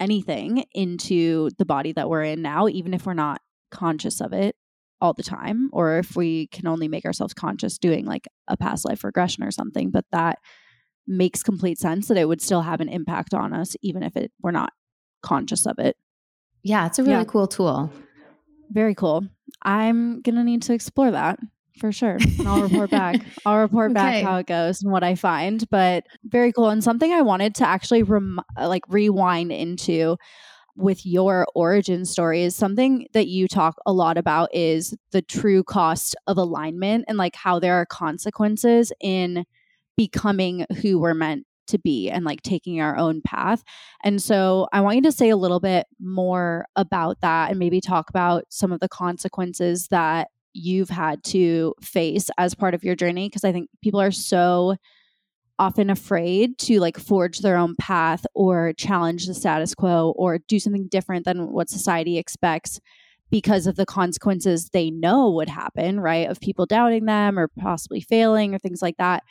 [0.00, 4.56] anything into the body that we're in now, even if we're not conscious of it
[5.00, 8.84] all the time, or if we can only make ourselves conscious doing like a past
[8.84, 9.90] life regression or something.
[9.90, 10.38] But that
[11.06, 14.32] makes complete sense that it would still have an impact on us, even if it
[14.42, 14.72] we're not
[15.22, 15.96] conscious of it.
[16.62, 17.24] Yeah, it's a really yeah.
[17.24, 17.92] cool tool.
[18.70, 19.24] Very cool.
[19.62, 21.38] I'm gonna need to explore that
[21.78, 22.18] for sure.
[22.38, 23.16] And I'll report back.
[23.46, 24.22] I'll report back okay.
[24.22, 25.68] how it goes and what I find.
[25.70, 26.68] But very cool.
[26.68, 30.16] And something I wanted to actually rem- like rewind into
[30.76, 35.64] with your origin story is something that you talk a lot about is the true
[35.64, 39.44] cost of alignment and like how there are consequences in
[39.96, 43.62] becoming who we're meant to be and like taking our own path.
[44.02, 47.80] And so I want you to say a little bit more about that and maybe
[47.80, 52.94] talk about some of the consequences that you've had to face as part of your
[52.94, 54.76] journey because I think people are so
[55.58, 60.60] often afraid to like forge their own path or challenge the status quo or do
[60.60, 62.80] something different than what society expects
[63.30, 66.28] because of the consequences they know would happen, right?
[66.28, 69.22] Of people doubting them or possibly failing or things like that.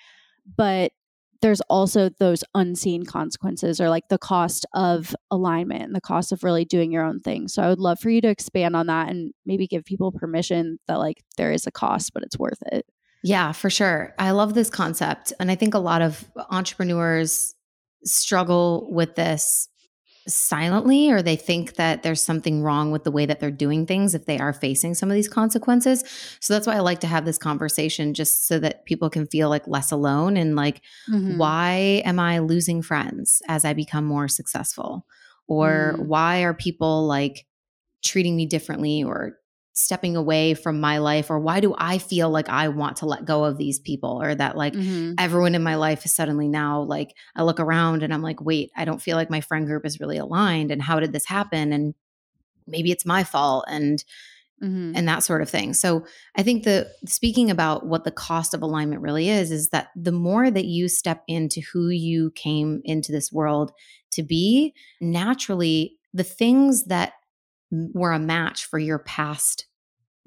[0.55, 0.91] But
[1.41, 6.43] there's also those unseen consequences or like the cost of alignment and the cost of
[6.43, 7.47] really doing your own thing.
[7.47, 10.79] So I would love for you to expand on that and maybe give people permission
[10.87, 12.85] that like there is a cost, but it's worth it.
[13.23, 14.13] Yeah, for sure.
[14.19, 15.33] I love this concept.
[15.39, 17.55] And I think a lot of entrepreneurs
[18.03, 19.67] struggle with this
[20.27, 24.13] silently or they think that there's something wrong with the way that they're doing things
[24.13, 26.03] if they are facing some of these consequences.
[26.39, 29.49] So that's why I like to have this conversation just so that people can feel
[29.49, 31.37] like less alone and like mm-hmm.
[31.37, 35.05] why am I losing friends as I become more successful?
[35.47, 36.05] Or mm.
[36.05, 37.45] why are people like
[38.03, 39.37] treating me differently or
[39.77, 43.25] stepping away from my life or why do i feel like i want to let
[43.25, 45.13] go of these people or that like mm-hmm.
[45.19, 48.71] everyone in my life is suddenly now like i look around and i'm like wait
[48.75, 51.71] i don't feel like my friend group is really aligned and how did this happen
[51.71, 51.93] and
[52.65, 54.03] maybe it's my fault and
[54.63, 54.93] mm-hmm.
[54.95, 56.03] and that sort of thing so
[56.35, 60.11] i think the speaking about what the cost of alignment really is is that the
[60.11, 63.71] more that you step into who you came into this world
[64.11, 67.13] to be naturally the things that
[67.71, 69.66] were a match for your past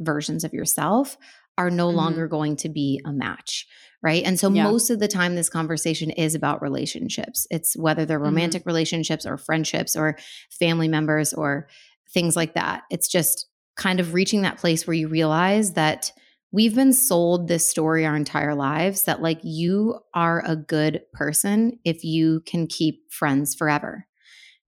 [0.01, 1.17] versions of yourself
[1.57, 1.97] are no mm-hmm.
[1.97, 3.67] longer going to be a match.
[4.03, 4.25] Right.
[4.25, 4.65] And so yeah.
[4.65, 7.47] most of the time, this conversation is about relationships.
[7.51, 8.27] It's whether they're mm-hmm.
[8.27, 8.71] romantic mm-hmm.
[8.71, 10.17] relationships or friendships or
[10.51, 11.69] family members or
[12.13, 12.85] things like that.
[12.91, 16.13] It's just kind of reaching that place where you realize that
[16.53, 21.79] we've been sold this story our entire lives that like you are a good person
[21.85, 24.07] if you can keep friends forever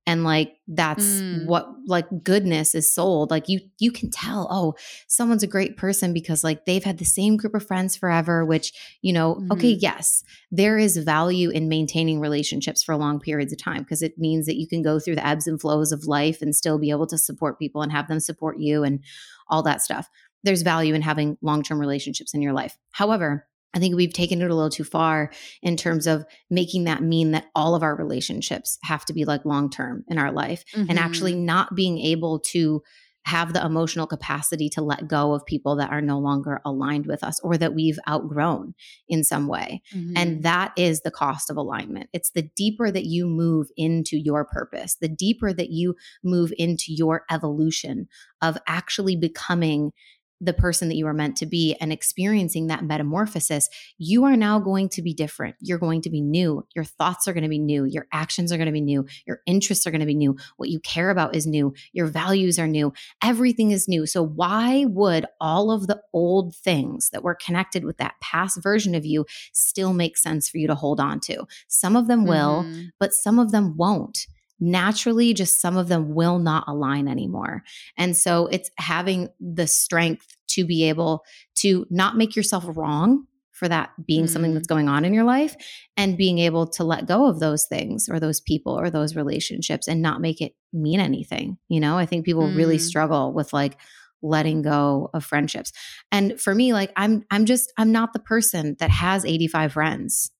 [0.07, 1.47] and like that's mm.
[1.47, 4.75] what like goodness is sold like you you can tell oh
[5.07, 8.73] someone's a great person because like they've had the same group of friends forever which
[9.03, 9.53] you know mm.
[9.53, 9.81] okay mm-hmm.
[9.81, 14.47] yes there is value in maintaining relationships for long periods of time because it means
[14.47, 17.07] that you can go through the ebbs and flows of life and still be able
[17.07, 19.01] to support people and have them support you and
[19.49, 20.09] all that stuff
[20.45, 24.51] there's value in having long-term relationships in your life however I think we've taken it
[24.51, 25.31] a little too far
[25.63, 29.45] in terms of making that mean that all of our relationships have to be like
[29.45, 30.91] long term in our life mm-hmm.
[30.91, 32.83] and actually not being able to
[33.25, 37.23] have the emotional capacity to let go of people that are no longer aligned with
[37.23, 38.75] us or that we've outgrown
[39.09, 39.81] in some way.
[39.95, 40.17] Mm-hmm.
[40.17, 42.11] And that is the cost of alignment.
[42.13, 46.87] It's the deeper that you move into your purpose, the deeper that you move into
[46.89, 48.09] your evolution
[48.41, 49.93] of actually becoming
[50.43, 54.59] the person that you are meant to be and experiencing that metamorphosis, you are now
[54.59, 55.55] going to be different.
[55.61, 56.67] You're going to be new.
[56.75, 57.85] Your thoughts are going to be new.
[57.85, 59.07] Your actions are going to be new.
[59.25, 60.37] Your interests are going to be new.
[60.57, 61.75] What you care about is new.
[61.93, 62.93] Your values are new.
[63.23, 64.05] Everything is new.
[64.05, 68.95] So, why would all of the old things that were connected with that past version
[68.95, 71.47] of you still make sense for you to hold on to?
[71.69, 72.87] Some of them will, mm-hmm.
[72.99, 74.27] but some of them won't
[74.63, 77.63] naturally just some of them will not align anymore.
[77.99, 81.25] And so it's having the strength to be able
[81.57, 84.29] to not make yourself wrong for that being mm.
[84.29, 84.71] something that's mm.
[84.71, 85.57] going on in your life
[85.97, 89.89] and being able to let go of those things or those people or those relationships
[89.89, 91.59] and not make it mean anything.
[91.69, 92.57] You know, I think people mm.
[92.57, 93.79] really struggle with like
[94.23, 95.73] letting go of friendships.
[96.13, 100.31] And for me like I'm I'm just I'm not the person that has 85 friends.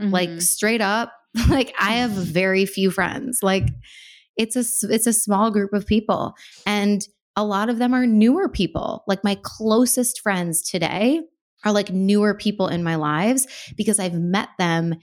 [0.00, 0.12] Mm-hmm.
[0.12, 1.12] Like straight up
[1.48, 3.40] like I have very few friends.
[3.42, 3.68] Like
[4.36, 6.34] it's a it's a small group of people
[6.66, 9.04] and a lot of them are newer people.
[9.06, 11.20] Like my closest friends today
[11.64, 13.46] are like newer people in my lives
[13.76, 14.96] because I've met them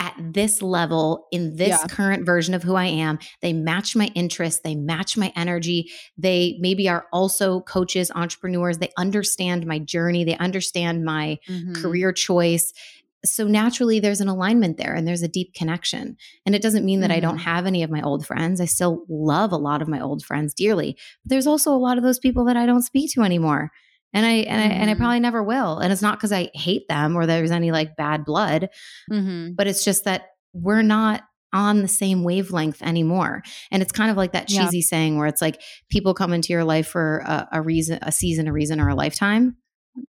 [0.00, 1.86] at this level in this yeah.
[1.88, 3.18] current version of who I am.
[3.42, 5.90] They match my interests, they match my energy.
[6.16, 8.78] They maybe are also coaches, entrepreneurs.
[8.78, 11.82] They understand my journey, they understand my mm-hmm.
[11.82, 12.72] career choice.
[13.24, 16.16] So naturally, there's an alignment there and there's a deep connection.
[16.46, 17.16] And it doesn't mean that mm-hmm.
[17.16, 17.50] I don't mm-hmm.
[17.50, 18.60] have any of my old friends.
[18.60, 20.96] I still love a lot of my old friends dearly.
[21.24, 23.70] But there's also a lot of those people that I don't speak to anymore
[24.12, 24.58] and I and mm-hmm.
[24.58, 25.02] I and I mm-hmm.
[25.02, 25.78] probably never will.
[25.78, 28.70] And it's not because I hate them or there's any like bad blood,
[29.10, 29.54] mm-hmm.
[29.54, 33.42] but it's just that we're not on the same wavelength anymore.
[33.70, 34.84] And it's kind of like that cheesy yeah.
[34.86, 38.48] saying where it's like people come into your life for a, a reason, a season,
[38.48, 39.56] a reason, or a lifetime.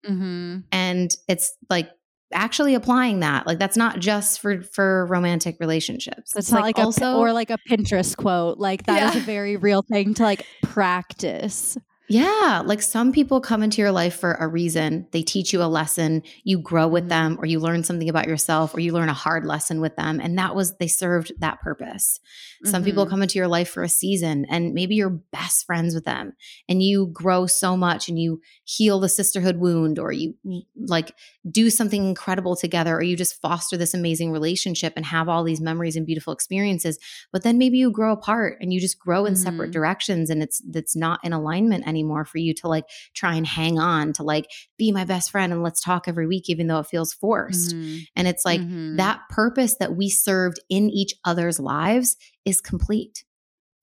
[0.06, 0.60] Mm-hmm.
[0.72, 1.90] And it's like
[2.34, 3.48] actually applying that.
[3.48, 6.36] Like that's not just for for romantic relationships.
[6.36, 8.58] It's, not like, like also a, or like a pinterest quote.
[8.58, 9.10] Like that yeah.
[9.10, 11.78] is a very real thing to like practice
[12.10, 15.08] yeah, like some people come into your life for a reason.
[15.12, 17.42] They teach you a lesson, you grow with them, mm-hmm.
[17.42, 20.20] or you learn something about yourself, or you learn a hard lesson with them.
[20.20, 22.20] And that was, they served that purpose.
[22.64, 22.72] Mm-hmm.
[22.72, 23.12] Some people mm-hmm.
[23.12, 26.34] come into your life for a season, and maybe you're best friends with them,
[26.68, 30.36] and you grow so much and you heal the sisterhood wound, or you
[30.76, 31.16] like
[31.50, 35.62] do something incredible together, or you just foster this amazing relationship and have all these
[35.62, 37.00] memories and beautiful experiences.
[37.32, 39.44] But then maybe you grow apart and you just grow in mm-hmm.
[39.44, 43.46] separate directions, and it's, that's not in alignment anymore for you to like try and
[43.46, 46.80] hang on to like be my best friend and let's talk every week even though
[46.80, 48.00] it feels forced mm-hmm.
[48.16, 48.96] and it's like mm-hmm.
[48.98, 53.24] that purpose that we served in each other's lives is complete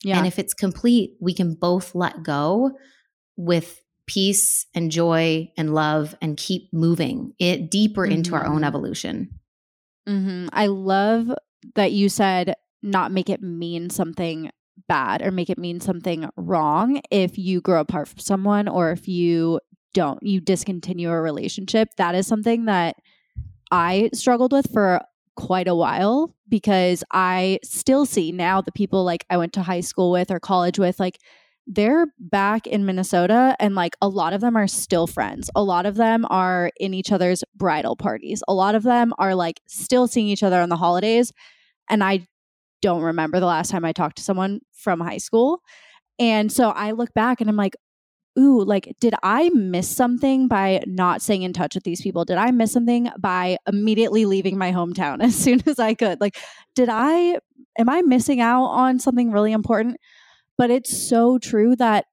[0.02, 2.72] yeah and if it's complete we can both let go
[3.36, 8.12] with peace and joy and love and keep moving it deeper mm-hmm.
[8.12, 8.64] into our own mm-hmm.
[8.64, 9.30] evolution
[10.08, 10.48] mm-hmm.
[10.52, 11.30] i love
[11.74, 14.50] that you said not make it mean something
[14.88, 19.08] bad or make it mean something wrong if you grow apart from someone or if
[19.08, 19.60] you
[19.94, 21.88] don't, you discontinue a relationship.
[21.96, 22.96] That is something that
[23.70, 25.00] I struggled with for
[25.36, 29.80] quite a while because I still see now the people like I went to high
[29.80, 31.18] school with or college with, like,
[31.66, 35.48] they're back in Minnesota and like a lot of them are still friends.
[35.54, 38.42] A lot of them are in each other's bridal parties.
[38.48, 41.32] A lot of them are like still seeing each other on the holidays.
[41.88, 42.26] And I
[42.82, 45.60] don't remember the last time I talked to someone from high school.
[46.18, 47.74] And so I look back and I'm like,
[48.38, 52.24] ooh, like, did I miss something by not staying in touch with these people?
[52.24, 56.20] Did I miss something by immediately leaving my hometown as soon as I could?
[56.20, 56.38] Like,
[56.74, 57.38] did I,
[57.78, 59.96] am I missing out on something really important?
[60.56, 62.04] But it's so true that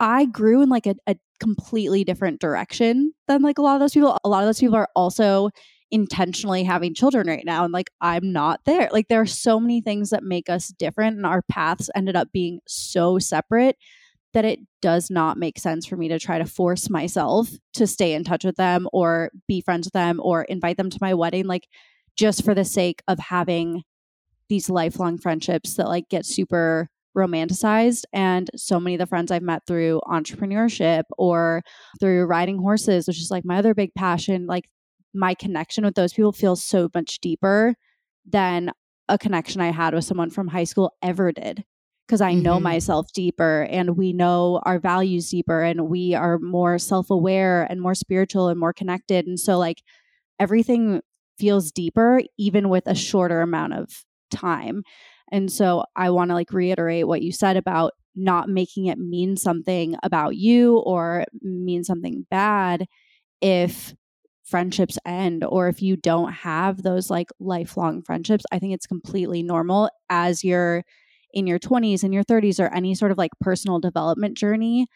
[0.00, 3.92] I grew in like a, a completely different direction than like a lot of those
[3.92, 4.18] people.
[4.24, 5.50] A lot of those people are also
[5.94, 8.88] intentionally having children right now and like I'm not there.
[8.90, 12.32] Like there are so many things that make us different and our paths ended up
[12.32, 13.76] being so separate
[14.32, 18.12] that it does not make sense for me to try to force myself to stay
[18.12, 21.46] in touch with them or be friends with them or invite them to my wedding
[21.46, 21.68] like
[22.16, 23.84] just for the sake of having
[24.48, 29.42] these lifelong friendships that like get super romanticized and so many of the friends I've
[29.42, 31.62] met through entrepreneurship or
[32.00, 34.68] through riding horses which is like my other big passion like
[35.14, 37.74] my connection with those people feels so much deeper
[38.26, 38.72] than
[39.08, 41.64] a connection I had with someone from high school ever did.
[42.06, 42.42] Because I mm-hmm.
[42.42, 47.66] know myself deeper and we know our values deeper and we are more self aware
[47.70, 49.26] and more spiritual and more connected.
[49.26, 49.82] And so, like,
[50.38, 51.00] everything
[51.38, 54.82] feels deeper, even with a shorter amount of time.
[55.32, 59.36] And so, I want to like reiterate what you said about not making it mean
[59.36, 62.86] something about you or mean something bad
[63.40, 63.94] if
[64.44, 69.42] friendships end or if you don't have those like lifelong friendships i think it's completely
[69.42, 70.84] normal as you're
[71.32, 74.86] in your 20s and your 30s or any sort of like personal development journey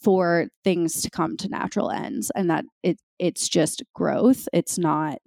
[0.00, 5.18] for things to come to natural ends and that it it's just growth it's not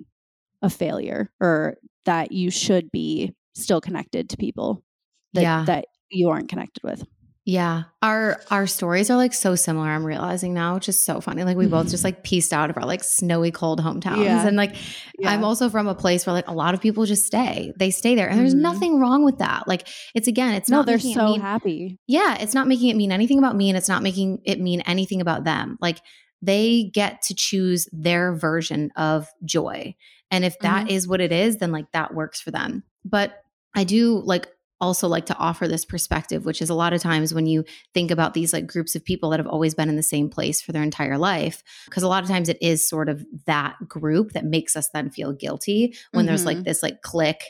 [0.62, 1.76] a failure or
[2.06, 4.84] that you should be still connected to people
[5.34, 5.64] that, yeah.
[5.66, 7.04] that you aren't connected with
[7.46, 7.84] yeah.
[8.02, 11.44] Our our stories are like so similar, I'm realizing now, which is so funny.
[11.44, 14.24] Like we both just like pieced out of our like snowy cold hometowns.
[14.24, 14.48] Yeah.
[14.48, 14.76] And like
[15.20, 15.30] yeah.
[15.30, 17.72] I'm also from a place where like a lot of people just stay.
[17.78, 18.28] They stay there.
[18.28, 18.64] And there's mm-hmm.
[18.64, 19.68] nothing wrong with that.
[19.68, 22.00] Like it's again, it's no, not they're so mean, happy.
[22.08, 22.36] Yeah.
[22.40, 25.22] It's not making it mean anything about me and it's not making it mean anything
[25.22, 25.78] about them.
[25.80, 26.00] Like
[26.42, 29.96] they get to choose their version of joy.
[30.32, 30.96] And if that mm-hmm.
[30.96, 32.84] is what it is, then like that works for them.
[33.06, 33.36] But
[33.76, 34.48] I do like
[34.82, 37.64] also like to offer this perspective, which is a lot of times when you
[37.94, 40.62] think about these like groups of people that have always been in the same place
[40.62, 44.34] for their entire life, because a lot of times it is sort of that group
[44.34, 46.28] that makes us then feel guilty when mm-hmm.
[46.28, 46.64] there's like mm-hmm.
[46.64, 47.42] this like click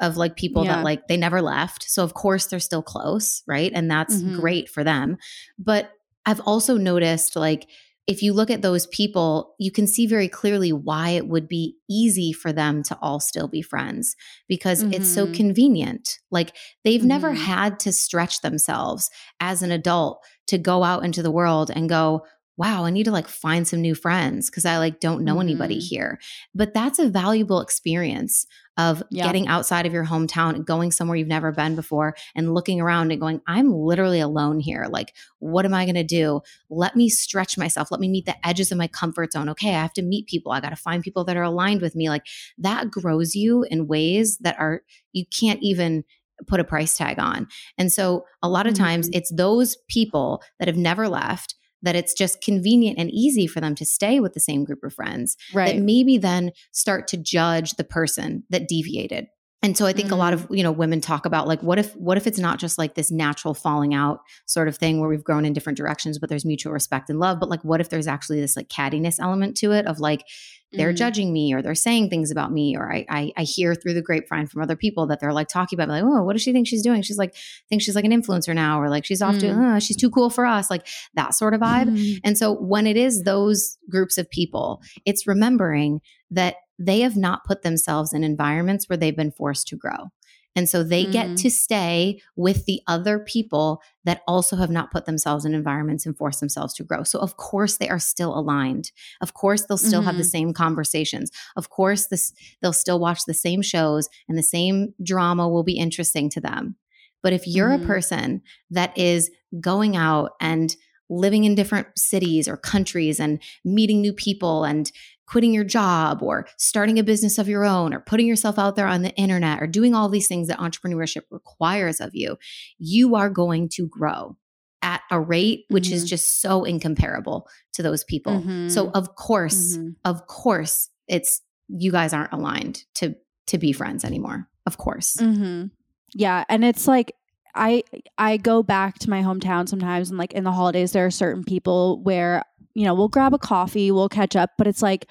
[0.00, 0.76] of like people yeah.
[0.76, 1.88] that like they never left.
[1.88, 3.72] So of course they're still close, right?
[3.74, 4.38] And that's mm-hmm.
[4.38, 5.16] great for them.
[5.58, 5.90] But
[6.26, 7.68] I've also noticed like
[8.06, 11.76] if you look at those people, you can see very clearly why it would be
[11.90, 14.14] easy for them to all still be friends
[14.48, 14.92] because mm-hmm.
[14.92, 15.34] it's so mm-hmm.
[15.34, 16.18] convenient.
[16.30, 16.54] Like
[16.84, 17.08] they've mm-hmm.
[17.08, 21.88] never had to stretch themselves as an adult to go out into the world and
[21.88, 22.24] go,
[22.56, 25.42] wow, I need to like find some new friends because I like don't know mm-hmm.
[25.42, 26.18] anybody here.
[26.54, 28.46] But that's a valuable experience
[28.78, 29.24] of yeah.
[29.24, 33.20] getting outside of your hometown going somewhere you've never been before and looking around and
[33.20, 34.86] going, I'm literally alone here.
[34.88, 36.40] Like, what am I going to do?
[36.68, 37.90] Let me stretch myself.
[37.90, 39.48] Let me meet the edges of my comfort zone.
[39.50, 40.52] Okay, I have to meet people.
[40.52, 42.08] I got to find people that are aligned with me.
[42.08, 42.26] Like,
[42.58, 44.82] that grows you in ways that are,
[45.12, 46.04] you can't even
[46.46, 47.48] put a price tag on.
[47.78, 49.16] And so a lot of times mm-hmm.
[49.16, 51.54] it's those people that have never left
[51.86, 54.92] that it's just convenient and easy for them to stay with the same group of
[54.92, 55.76] friends right.
[55.76, 59.28] that maybe then start to judge the person that deviated
[59.62, 60.14] and so i think mm-hmm.
[60.14, 60.56] a lot of mm.
[60.56, 63.10] you know women talk about like what if what if it's not just like this
[63.10, 66.72] natural falling out sort of thing where we've grown in different directions but there's mutual
[66.72, 69.86] respect and love but like what if there's actually this like cattiness element to it
[69.86, 70.24] of like
[70.72, 70.96] they're mm-hmm.
[70.96, 74.02] judging me or they're saying things about me or I, I, I hear through the
[74.02, 76.52] grapevine from other people that they're like talking about me, like oh what does she
[76.52, 77.34] think she's doing she's like
[77.68, 79.60] thinks she's like an influencer now or like she's off mm-hmm.
[79.60, 82.18] to oh, she's too cool for us like that sort of vibe mm-hmm.
[82.24, 86.00] and so when it is those groups of people it's remembering
[86.30, 90.10] that they have not put themselves in environments where they've been forced to grow
[90.56, 91.12] and so they mm.
[91.12, 96.06] get to stay with the other people that also have not put themselves in environments
[96.06, 97.04] and force themselves to grow.
[97.04, 98.90] So of course they are still aligned.
[99.20, 100.06] Of course they'll still mm-hmm.
[100.06, 100.28] have the mm-hmm.
[100.30, 101.30] same conversations.
[101.56, 105.76] Of course this they'll still watch the same shows and the same drama will be
[105.76, 106.76] interesting to them.
[107.22, 107.82] But if you're mm.
[107.82, 110.74] a person that is going out and
[111.08, 114.90] living in different cities or countries and meeting new people and
[115.26, 118.86] quitting your job or starting a business of your own or putting yourself out there
[118.86, 122.36] on the internet or doing all these things that entrepreneurship requires of you,
[122.78, 124.36] you are going to grow
[124.82, 125.94] at a rate which mm-hmm.
[125.94, 128.34] is just so incomparable to those people.
[128.34, 128.68] Mm-hmm.
[128.68, 129.90] So of course, mm-hmm.
[130.04, 133.16] of course, it's you guys aren't aligned to
[133.48, 134.48] to be friends anymore.
[134.64, 135.16] Of course.
[135.16, 135.66] Mm-hmm.
[136.14, 137.12] Yeah, and it's like
[137.54, 137.82] I
[138.18, 141.42] I go back to my hometown sometimes and like in the holidays there are certain
[141.42, 142.44] people where
[142.76, 145.08] you know, we'll grab a coffee, we'll catch up, but it's like,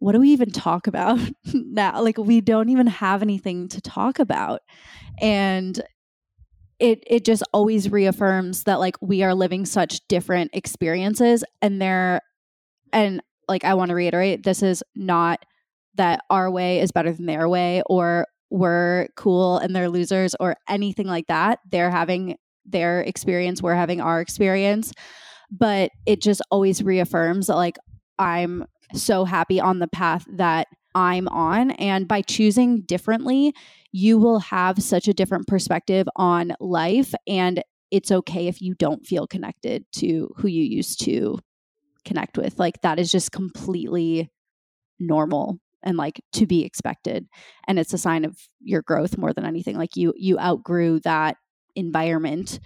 [0.00, 1.20] what do we even talk about
[1.54, 2.02] now?
[2.02, 4.60] Like, we don't even have anything to talk about.
[5.20, 5.80] And
[6.80, 12.20] it it just always reaffirms that like we are living such different experiences and they're
[12.92, 15.44] and like I want to reiterate this is not
[15.96, 20.54] that our way is better than their way or we're cool and they're losers or
[20.68, 21.58] anything like that.
[21.68, 24.92] They're having their experience, we're having our experience
[25.50, 27.78] but it just always reaffirms that like
[28.18, 31.70] I'm so happy on the path that I'm on.
[31.72, 33.54] And by choosing differently,
[33.92, 37.14] you will have such a different perspective on life.
[37.26, 41.38] And it's okay if you don't feel connected to who you used to
[42.04, 42.58] connect with.
[42.58, 44.30] Like that is just completely
[44.98, 47.28] normal and like to be expected.
[47.66, 49.76] And it's a sign of your growth more than anything.
[49.76, 51.36] Like you you outgrew that
[51.76, 52.58] environment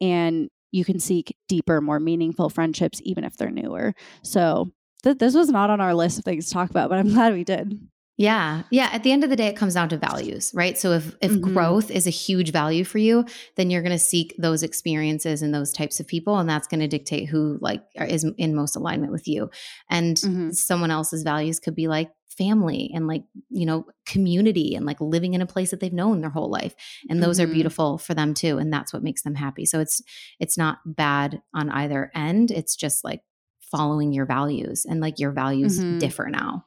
[0.00, 3.94] and you can seek deeper, more meaningful friendships, even if they're newer.
[4.22, 4.72] So
[5.04, 7.34] th- this was not on our list of things to talk about, but I'm glad
[7.34, 7.78] we did.
[8.18, 8.62] Yeah.
[8.70, 8.90] Yeah.
[8.92, 10.78] At the end of the day, it comes down to values, right?
[10.78, 11.54] So if if mm-hmm.
[11.54, 13.24] growth is a huge value for you,
[13.56, 16.38] then you're going to seek those experiences and those types of people.
[16.38, 19.50] And that's going to dictate who like is in most alignment with you.
[19.88, 20.50] And mm-hmm.
[20.50, 25.34] someone else's values could be like family and like you know community and like living
[25.34, 26.74] in a place that they've known their whole life
[27.08, 27.50] and those mm-hmm.
[27.50, 30.02] are beautiful for them too and that's what makes them happy so it's
[30.40, 33.20] it's not bad on either end it's just like
[33.60, 35.98] following your values and like your values mm-hmm.
[35.98, 36.64] differ now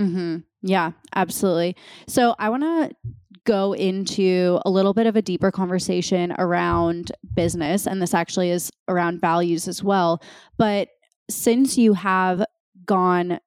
[0.00, 0.38] mm-hmm.
[0.62, 1.76] yeah absolutely
[2.06, 2.90] so i want to
[3.44, 8.72] go into a little bit of a deeper conversation around business and this actually is
[8.88, 10.20] around values as well
[10.58, 10.88] but
[11.30, 12.44] since you have
[12.84, 13.38] gone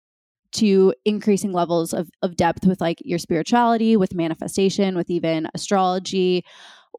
[0.54, 6.44] to increasing levels of, of depth with like your spirituality, with manifestation, with even astrology.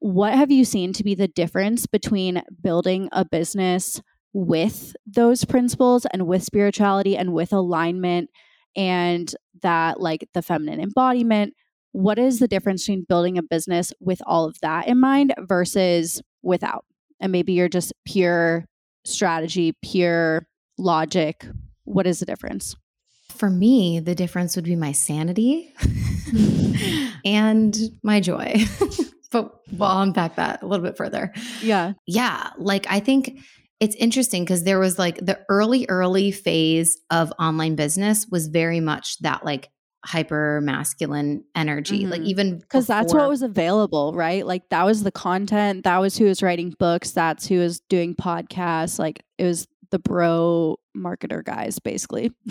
[0.01, 4.01] What have you seen to be the difference between building a business
[4.33, 8.31] with those principles and with spirituality and with alignment
[8.77, 11.55] and that like the feminine embodiment?
[11.93, 16.23] What is the difference between building a business with all of that in mind versus
[16.43, 16.85] without?
[17.19, 18.65] And maybe you're just pure
[19.05, 20.47] strategy, pure
[20.79, 21.45] logic.
[21.85, 22.77] What is the difference?
[23.41, 25.73] For me, the difference would be my sanity
[27.25, 28.55] and my joy.
[29.31, 31.33] but we'll unpack that a little bit further.
[31.63, 31.95] Yeah.
[32.07, 32.51] Yeah.
[32.59, 33.41] Like, I think
[33.81, 38.81] it's interesting because there was like the early, early phase of online business was very
[38.81, 39.71] much that like
[40.05, 42.13] hyper masculine energy mm-hmm.
[42.13, 46.17] like even because that's what was available right like that was the content that was
[46.17, 51.45] who was writing books that's who was doing podcasts like it was the bro marketer
[51.45, 52.33] guys, basically.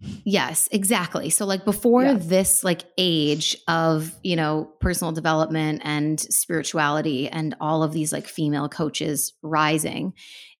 [0.00, 1.28] Yes, exactly.
[1.30, 2.16] So like before yeah.
[2.18, 8.26] this like age of, you know, personal development and spirituality and all of these like
[8.26, 10.12] female coaches rising,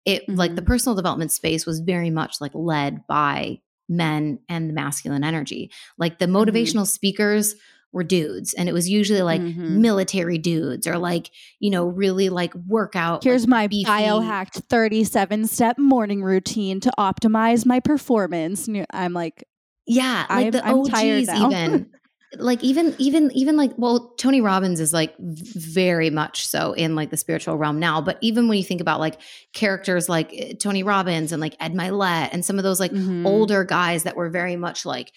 [0.05, 0.35] it mm-hmm.
[0.35, 0.67] like the mm-hmm.
[0.67, 5.71] personal development space was very much like led by men and the masculine energy.
[5.97, 6.37] Like the mm-hmm.
[6.37, 6.85] motivational mm-hmm.
[6.85, 7.55] speakers
[7.93, 9.81] were dudes and it was usually like mm-hmm.
[9.81, 13.91] military dudes or like you know really like workout here's like my beefy.
[13.91, 19.45] biohacked 37 step morning routine to optimize my performance i'm like
[19.87, 21.91] yeah like I'm, the I'm og's even
[22.37, 27.09] like even even even like well tony robbins is like very much so in like
[27.09, 29.19] the spiritual realm now but even when you think about like
[29.55, 33.27] characters like eh, tony robbins and like ed mylett and some of those like mm-hmm.
[33.27, 35.11] older guys that were very much like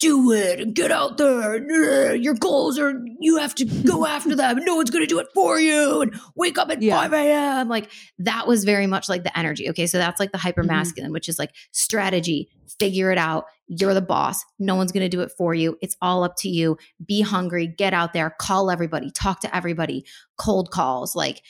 [0.00, 2.14] do it and get out there.
[2.14, 4.58] Your goals are, you have to go after them.
[4.64, 6.00] No one's going to do it for you.
[6.00, 7.00] And wake up at yeah.
[7.00, 7.68] 5 a.m.
[7.68, 9.68] Like that was very much like the energy.
[9.70, 9.86] Okay.
[9.86, 11.14] So that's like the hyper masculine, mm-hmm.
[11.14, 12.48] which is like strategy,
[12.78, 13.44] figure it out.
[13.68, 14.42] You're the boss.
[14.58, 15.78] No one's going to do it for you.
[15.80, 16.76] It's all up to you.
[17.06, 20.04] Be hungry, get out there, call everybody, talk to everybody,
[20.38, 21.42] cold calls, like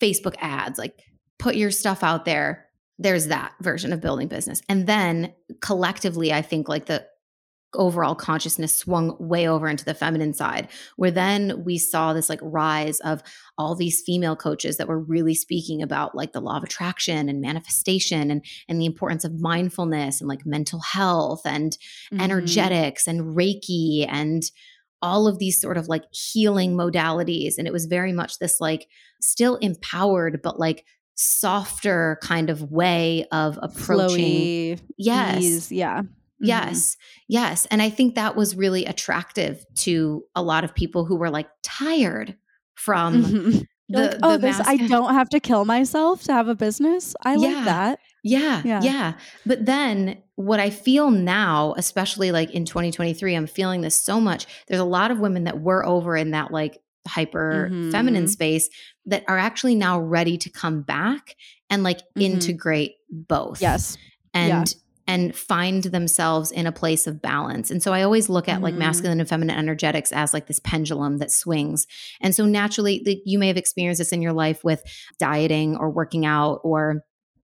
[0.00, 1.02] Facebook ads, like
[1.38, 2.66] put your stuff out there
[3.00, 4.60] there's that version of building business.
[4.68, 5.32] And then
[5.62, 7.06] collectively, I think like the
[7.74, 12.40] overall consciousness swung way over into the feminine side where then we saw this like
[12.42, 13.22] rise of
[13.58, 17.40] all these female coaches that were really speaking about like the law of attraction and
[17.40, 21.72] manifestation and and the importance of mindfulness and like mental health and
[22.12, 22.20] mm-hmm.
[22.20, 24.42] energetics and reiki and
[25.02, 28.88] all of these sort of like healing modalities and it was very much this like
[29.20, 36.02] still empowered but like softer kind of way of approaching Flowy, yes ease, yeah.
[36.40, 36.96] Yes.
[37.28, 37.66] Yes.
[37.66, 41.48] And I think that was really attractive to a lot of people who were like
[41.62, 42.36] tired
[42.74, 43.58] from mm-hmm.
[43.88, 47.14] the, like, oh, the this, I don't have to kill myself to have a business.
[47.22, 47.48] I yeah.
[47.48, 47.98] like that.
[48.22, 48.80] Yeah, yeah.
[48.82, 49.12] Yeah.
[49.46, 54.46] But then what I feel now, especially like in 2023, I'm feeling this so much.
[54.66, 57.90] There's a lot of women that were over in that like hyper mm-hmm.
[57.90, 58.68] feminine space
[59.06, 61.34] that are actually now ready to come back
[61.68, 62.22] and like mm-hmm.
[62.22, 63.60] integrate both.
[63.60, 63.96] Yes.
[64.32, 64.80] And yeah
[65.10, 67.68] and find themselves in a place of balance.
[67.68, 68.62] And so I always look at mm-hmm.
[68.62, 71.88] like masculine and feminine energetics as like this pendulum that swings.
[72.20, 74.84] And so naturally, the, you may have experienced this in your life with
[75.18, 77.02] dieting or working out or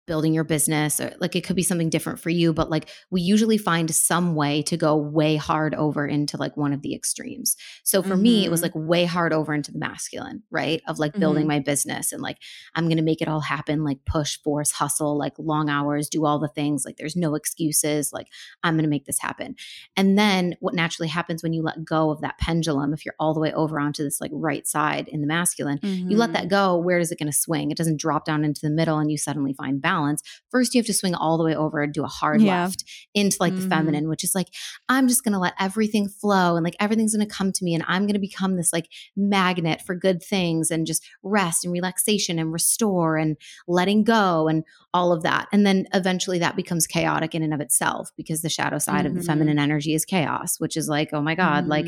[0.07, 3.23] building your business or like it could be something different for you but like we
[3.23, 7.57] usually find some way to go way hard over into like one of the extremes
[7.83, 8.23] so for mm-hmm.
[8.23, 8.79] me it was mm-hmm.
[8.79, 11.49] like way hard over into the masculine right of like building mm-hmm.
[11.49, 12.37] my business and like
[12.75, 16.39] i'm gonna make it all happen like push force hustle like long hours do all
[16.39, 18.27] the things like there's no excuses like
[18.63, 19.55] i'm gonna make this happen
[19.97, 23.33] and then what naturally happens when you let go of that pendulum if you're all
[23.33, 26.11] the way over onto this like right side in the masculine mm-hmm.
[26.11, 26.49] you let that mm-hmm.
[26.49, 29.17] go where is it gonna swing it doesn't drop down into the middle and you
[29.17, 32.05] suddenly find balance balance, first you have to swing all the way over and do
[32.05, 32.63] a hard yeah.
[32.63, 32.85] left
[33.15, 33.63] into like mm-hmm.
[33.63, 34.49] the feminine, which is like,
[34.89, 37.75] I'm just going to let everything flow and like everything's going to come to me
[37.75, 41.73] and I'm going to become this like magnet for good things and just rest and
[41.73, 43.37] relaxation and restore and
[43.69, 45.49] letting go and all of that.
[45.53, 49.07] And then eventually that becomes chaotic in and of itself because the shadow side mm-hmm.
[49.07, 49.27] of the mm-hmm.
[49.27, 51.71] feminine energy is chaos, which is like, oh my God, mm-hmm.
[51.71, 51.87] like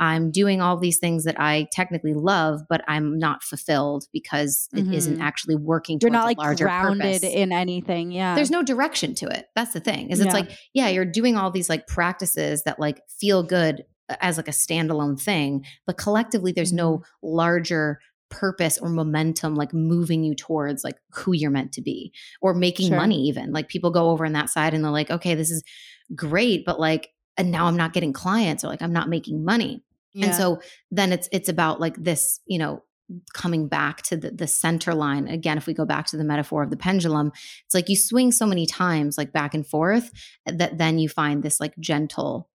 [0.00, 4.84] I'm doing all these things that I technically love, but I'm not fulfilled because it
[4.86, 5.18] mm-hmm.
[5.18, 5.98] not actually working.
[6.02, 7.22] You're not like grounded purpose.
[7.22, 8.10] in anything.
[8.10, 8.34] Yeah.
[8.34, 9.46] There's no direction to it.
[9.54, 10.32] That's the thing is it's yeah.
[10.32, 13.84] like, yeah, you're doing all these like practices that like feel good
[14.20, 16.78] as like a standalone thing, but collectively there's mm-hmm.
[16.78, 22.12] no larger purpose or momentum like moving you towards like who you're meant to be
[22.40, 22.96] or making sure.
[22.96, 25.62] money even like people go over on that side and they're like okay this is
[26.16, 29.82] great but like and now I'm not getting clients or like I'm not making money.
[30.12, 30.26] Yeah.
[30.26, 30.60] And so
[30.90, 32.82] then it's it's about like this, you know,
[33.34, 36.62] coming back to the, the center line again if we go back to the metaphor
[36.62, 37.30] of the pendulum
[37.66, 40.10] it's like you swing so many times like back and forth
[40.46, 42.48] that then you find this like gentle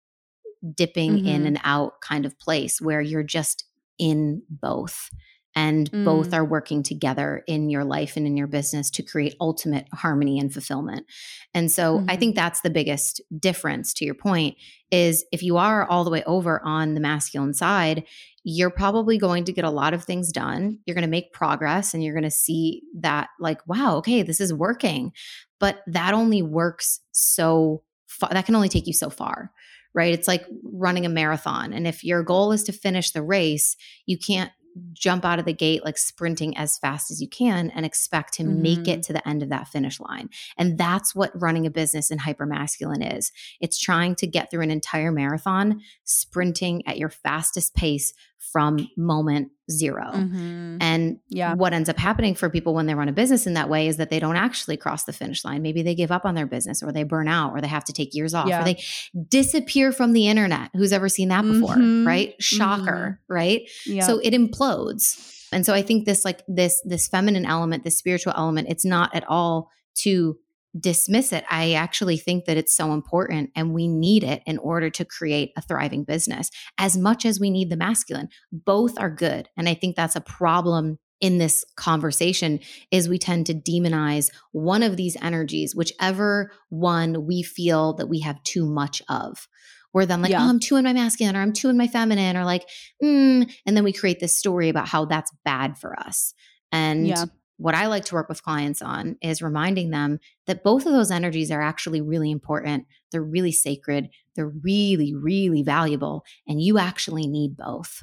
[0.75, 1.29] dipping mm-hmm.
[1.29, 3.65] in and out kind of place where you're just
[3.99, 5.11] in both
[5.55, 6.05] and mm.
[6.05, 10.39] both are working together in your life and in your business to create ultimate harmony
[10.39, 11.07] and fulfillment.
[11.55, 12.11] And so mm-hmm.
[12.11, 14.57] I think that's the biggest difference to your point
[14.91, 18.05] is if you are all the way over on the masculine side,
[18.45, 20.79] you're probably going to get a lot of things done.
[20.87, 24.41] You're going to make progress and you're going to see that like wow, okay, this
[24.41, 25.13] is working.
[25.61, 28.31] But that only works so far.
[28.31, 29.51] That can only take you so far
[29.95, 30.13] right?
[30.15, 31.73] It's like running a marathon.
[31.73, 33.77] And if your goal is to finish the race,
[34.07, 34.53] you can't
[34.93, 38.43] jump out of the gate like sprinting as fast as you can and expect to
[38.43, 38.63] mm-hmm.
[38.63, 39.01] make it mm-hmm.
[39.01, 40.29] to the end of that finish line.
[40.57, 43.33] And that's what running a business in hypermasculine is.
[43.61, 48.13] It's trying to get through an entire marathon sprinting at your fastest pace
[48.53, 50.79] from moment 0 mm-hmm.
[50.81, 51.55] And yeah.
[51.55, 53.99] what ends up happening for people when they run a business in that way is
[53.99, 55.61] that they don't actually cross the finish line.
[55.61, 57.93] Maybe they give up on their business or they burn out or they have to
[57.93, 58.63] take years off yeah.
[58.63, 58.83] or they
[59.29, 60.71] disappear from the internet.
[60.75, 61.75] Who's ever seen that before?
[61.75, 62.07] Mm-hmm.
[62.07, 62.35] Right?
[62.41, 63.33] Shocker, mm-hmm.
[63.33, 63.63] right?
[63.85, 64.07] Yeah.
[64.07, 65.35] So it implodes.
[65.53, 69.15] And so I think this like this this feminine element, this spiritual element, it's not
[69.15, 70.39] at all to
[70.79, 71.45] dismiss it.
[71.51, 75.53] I actually think that it's so important and we need it in order to create
[75.57, 78.29] a thriving business as much as we need the masculine.
[78.53, 79.49] Both are good.
[79.57, 82.61] And I think that's a problem in this conversation
[82.91, 88.21] is we tend to demonize one of these energies whichever one we feel that we
[88.21, 89.49] have too much of
[89.91, 90.41] where then like yeah.
[90.41, 92.69] oh i'm too in my masculine or i'm too in my feminine or like
[93.03, 96.35] mm, and then we create this story about how that's bad for us
[96.71, 97.25] and yeah
[97.59, 101.11] what I like to work with clients on is reminding them that both of those
[101.11, 102.87] energies are actually really important.
[103.11, 104.09] They're really sacred.
[104.37, 106.25] They're really, really valuable.
[106.47, 108.03] And you actually need both.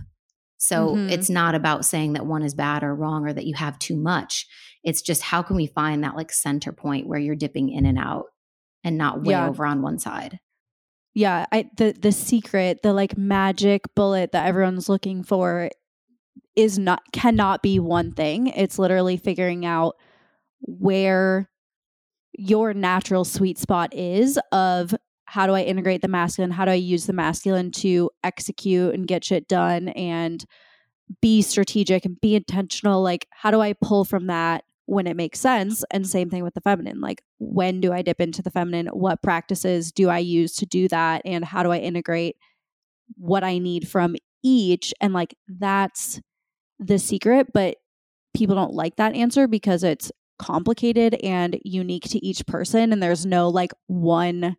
[0.57, 1.09] So mm-hmm.
[1.09, 3.95] it's not about saying that one is bad or wrong or that you have too
[3.95, 4.45] much.
[4.83, 7.97] It's just how can we find that like center point where you're dipping in and
[7.97, 8.25] out
[8.83, 9.47] and not way yeah.
[9.47, 10.39] over on one side.
[11.13, 15.69] Yeah, I the the secret, the like magic bullet that everyone's looking for
[16.55, 18.47] is not cannot be one thing.
[18.47, 19.95] It's literally figuring out
[20.61, 21.49] where
[22.33, 26.51] your natural sweet spot is of how do I integrate the masculine?
[26.51, 30.45] How do I use the masculine to execute and get shit done and
[31.21, 33.01] be strategic and be intentional?
[33.01, 35.83] Like, how do I pull from that when it makes sense?
[35.91, 37.01] And same thing with the feminine.
[37.01, 38.88] Like, when do I dip into the feminine?
[38.88, 41.21] What practices do I use to do that?
[41.25, 42.38] And how do I integrate
[43.17, 44.15] what I need from
[44.45, 44.93] each?
[45.01, 46.21] And like, that's
[46.79, 47.77] the secret, but
[48.35, 53.25] people don't like that answer because it's complicated and unique to each person and there's
[53.25, 54.55] no like one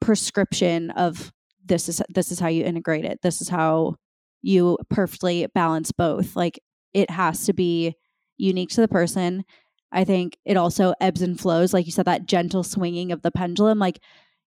[0.00, 1.32] prescription of
[1.64, 3.18] this is this is how you integrate it.
[3.22, 3.96] This is how
[4.42, 6.36] you perfectly balance both.
[6.36, 6.60] Like
[6.94, 7.94] it has to be
[8.36, 9.44] unique to the person.
[9.90, 13.32] I think it also ebbs and flows like you said that gentle swinging of the
[13.32, 13.98] pendulum like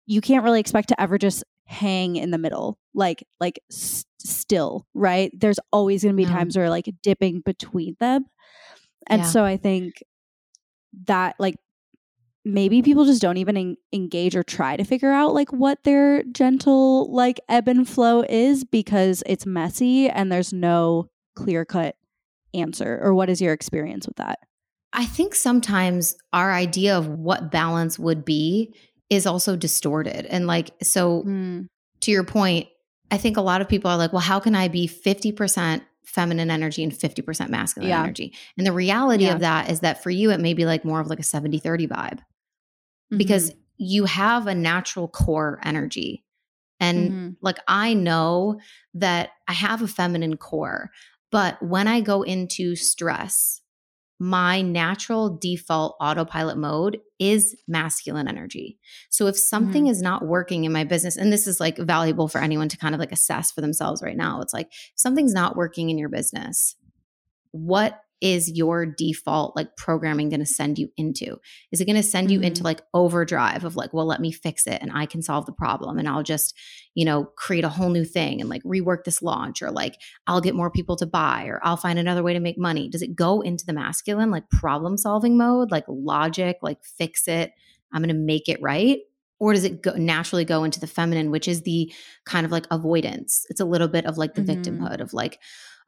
[0.09, 4.87] you can't really expect to ever just hang in the middle like like s- still
[4.95, 6.33] right there's always going to be no.
[6.33, 8.25] times where like dipping between them
[9.07, 9.29] and yeah.
[9.29, 10.03] so i think
[11.05, 11.57] that like
[12.43, 16.23] maybe people just don't even en- engage or try to figure out like what their
[16.33, 21.07] gentle like ebb and flow is because it's messy and there's no
[21.37, 21.97] clear cut
[22.55, 24.39] answer or what is your experience with that
[24.95, 28.75] i think sometimes our idea of what balance would be
[29.11, 30.27] is also distorted.
[30.27, 31.69] And like, so mm.
[32.01, 32.69] to your point,
[33.11, 36.51] I think a lot of people are like, well, how can I be 50% feminine
[36.51, 38.03] energy and 50% masculine yeah.
[38.03, 38.35] energy?
[38.57, 39.35] And the reality yeah.
[39.35, 41.59] of that is that for you, it may be like more of like a 70
[41.59, 43.17] 30 vibe mm-hmm.
[43.17, 46.25] because you have a natural core energy.
[46.81, 47.29] And mm-hmm.
[47.41, 48.61] like, I know
[48.95, 50.91] that I have a feminine core,
[51.31, 53.63] but when I go into stress,
[54.19, 58.79] my natural default autopilot mode is masculine energy.
[59.11, 59.93] So if something mm-hmm.
[59.93, 62.95] is not working in my business, and this is like valuable for anyone to kind
[62.95, 66.75] of like assess for themselves right now, it's like something's not working in your business.
[67.53, 71.39] What is your default like programming going to send you into?
[71.71, 72.47] Is it going to send you mm-hmm.
[72.47, 75.53] into like overdrive of like, well, let me fix it and I can solve the
[75.53, 76.57] problem and I'll just,
[76.95, 79.97] you know, create a whole new thing and like rework this launch or like
[80.27, 82.89] I'll get more people to buy or I'll find another way to make money?
[82.89, 87.53] Does it go into the masculine like problem solving mode, like logic, like fix it?
[87.93, 88.99] I'm going to make it right
[89.39, 91.93] or does it go, naturally go into the feminine which is the
[92.27, 94.61] kind of like avoidance it's a little bit of like the mm-hmm.
[94.61, 95.39] victimhood of like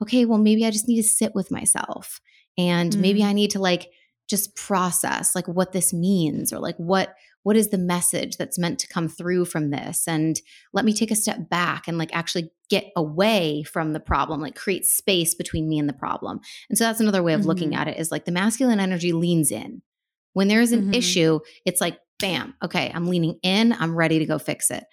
[0.02, 2.20] okay well maybe i just need to sit with myself
[2.58, 3.00] and mm-hmm.
[3.00, 3.90] maybe i need to like
[4.28, 8.78] just process like what this means or like what what is the message that's meant
[8.78, 10.40] to come through from this and
[10.72, 14.54] let me take a step back and like actually get away from the problem like
[14.54, 16.38] create space between me and the problem
[16.68, 17.48] and so that's another way of mm-hmm.
[17.48, 19.82] looking at it is like the masculine energy leans in
[20.32, 20.94] when there's an mm-hmm.
[20.94, 24.84] issue it's like bam, okay, I'm leaning in, I'm ready to go fix it.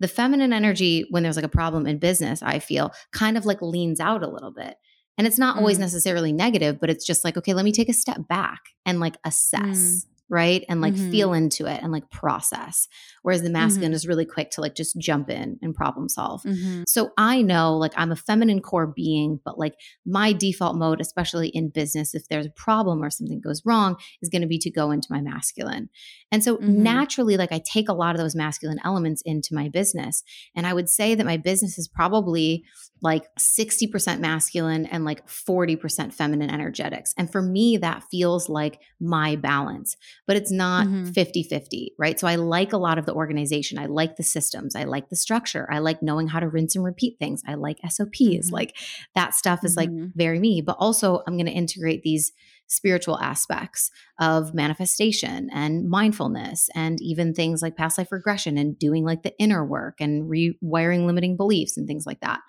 [0.00, 3.62] The feminine energy, when there's like a problem in business, I feel kind of like
[3.62, 4.76] leans out a little bit.
[5.18, 5.80] And it's not always mm.
[5.80, 9.16] necessarily negative, but it's just like, okay, let me take a step back and like
[9.24, 10.04] assess.
[10.04, 10.64] Mm right?
[10.68, 11.10] And like mm-hmm.
[11.10, 12.88] feel into it and like process.
[13.22, 13.96] Whereas the masculine mm-hmm.
[13.96, 16.42] is really quick to like just jump in and problem solve.
[16.42, 16.82] Mm-hmm.
[16.88, 19.74] So I know like I'm a feminine core being, but like
[20.04, 24.28] my default mode, especially in business, if there's a problem or something goes wrong, is
[24.28, 25.88] going to be to go into my masculine.
[26.32, 26.82] And so mm-hmm.
[26.82, 30.24] naturally, like I take a lot of those masculine elements into my business.
[30.56, 32.64] And I would say that my business is probably
[33.02, 37.12] like 60% masculine and like 40% feminine energetics.
[37.18, 41.10] And for me, that feels like my balance, but it's not mm-hmm.
[41.10, 42.18] 50 50, right?
[42.18, 43.78] So I like a lot of the organization.
[43.78, 44.74] I like the systems.
[44.74, 45.68] I like the structure.
[45.70, 47.42] I like knowing how to rinse and repeat things.
[47.46, 48.16] I like SOPs.
[48.16, 48.54] Mm-hmm.
[48.54, 48.76] Like
[49.14, 50.02] that stuff is mm-hmm.
[50.02, 52.32] like very me, but also I'm going to integrate these
[52.68, 59.04] spiritual aspects of manifestation and mindfulness and even things like past life regression and doing
[59.04, 62.40] like the inner work and rewiring limiting beliefs and things like that.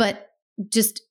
[0.00, 0.30] But
[0.70, 1.02] just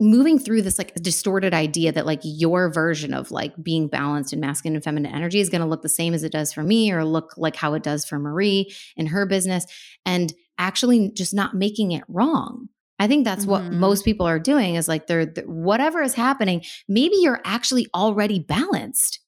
[0.00, 4.40] moving through this like distorted idea that like your version of like being balanced in
[4.40, 6.92] masculine and feminine energy is going to look the same as it does for me
[6.92, 9.64] or look like how it does for Marie in her business
[10.04, 12.68] and actually just not making it wrong.
[12.98, 13.50] I think that's mm-hmm.
[13.50, 17.86] what most people are doing is like they're, they're, whatever is happening, maybe you're actually
[17.94, 19.20] already balanced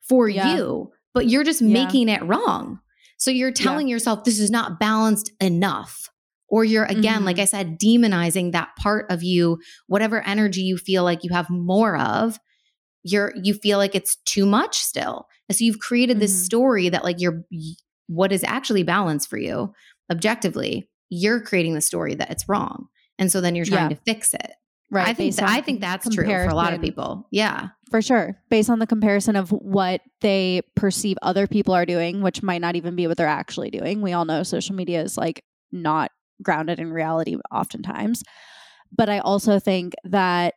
[0.00, 0.56] for yeah.
[0.56, 1.74] you, but you're just yeah.
[1.74, 2.80] making it wrong.
[3.18, 3.96] So you're telling yeah.
[3.96, 6.08] yourself this is not balanced enough.
[6.48, 7.24] Or you're again, mm-hmm.
[7.24, 11.50] like I said, demonizing that part of you, whatever energy you feel like you have
[11.50, 12.38] more of,
[13.02, 15.26] you're you feel like it's too much still.
[15.48, 16.20] And so you've created mm-hmm.
[16.20, 17.42] this story that like you're
[18.08, 19.72] what is actually balanced for you
[20.10, 22.86] objectively, you're creating the story that it's wrong.
[23.18, 23.96] And so then you're trying yeah.
[23.96, 24.52] to fix it.
[24.90, 25.08] Right.
[25.08, 27.26] I think th- I think that's true for a lot of people.
[27.32, 27.68] Yeah.
[27.90, 28.36] For sure.
[28.50, 32.76] Based on the comparison of what they perceive other people are doing, which might not
[32.76, 34.00] even be what they're actually doing.
[34.00, 35.42] We all know social media is like
[35.72, 36.12] not
[36.42, 38.22] grounded in reality oftentimes.
[38.96, 40.54] But I also think that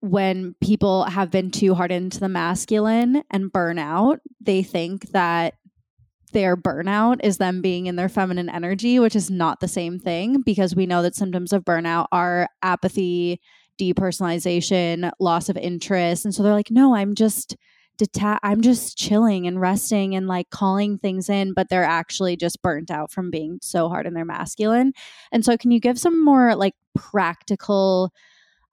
[0.00, 5.54] when people have been too hard into the masculine and burnout, they think that
[6.32, 10.42] their burnout is them being in their feminine energy, which is not the same thing
[10.42, 13.40] because we know that symptoms of burnout are apathy,
[13.80, 16.24] depersonalization, loss of interest.
[16.24, 17.56] And so they're like, no, I'm just
[17.98, 22.62] deta- I'm just chilling and resting and like calling things in, but they're actually just
[22.62, 24.92] burnt out from being so hard in their masculine.
[25.32, 28.12] And so can you give some more like practical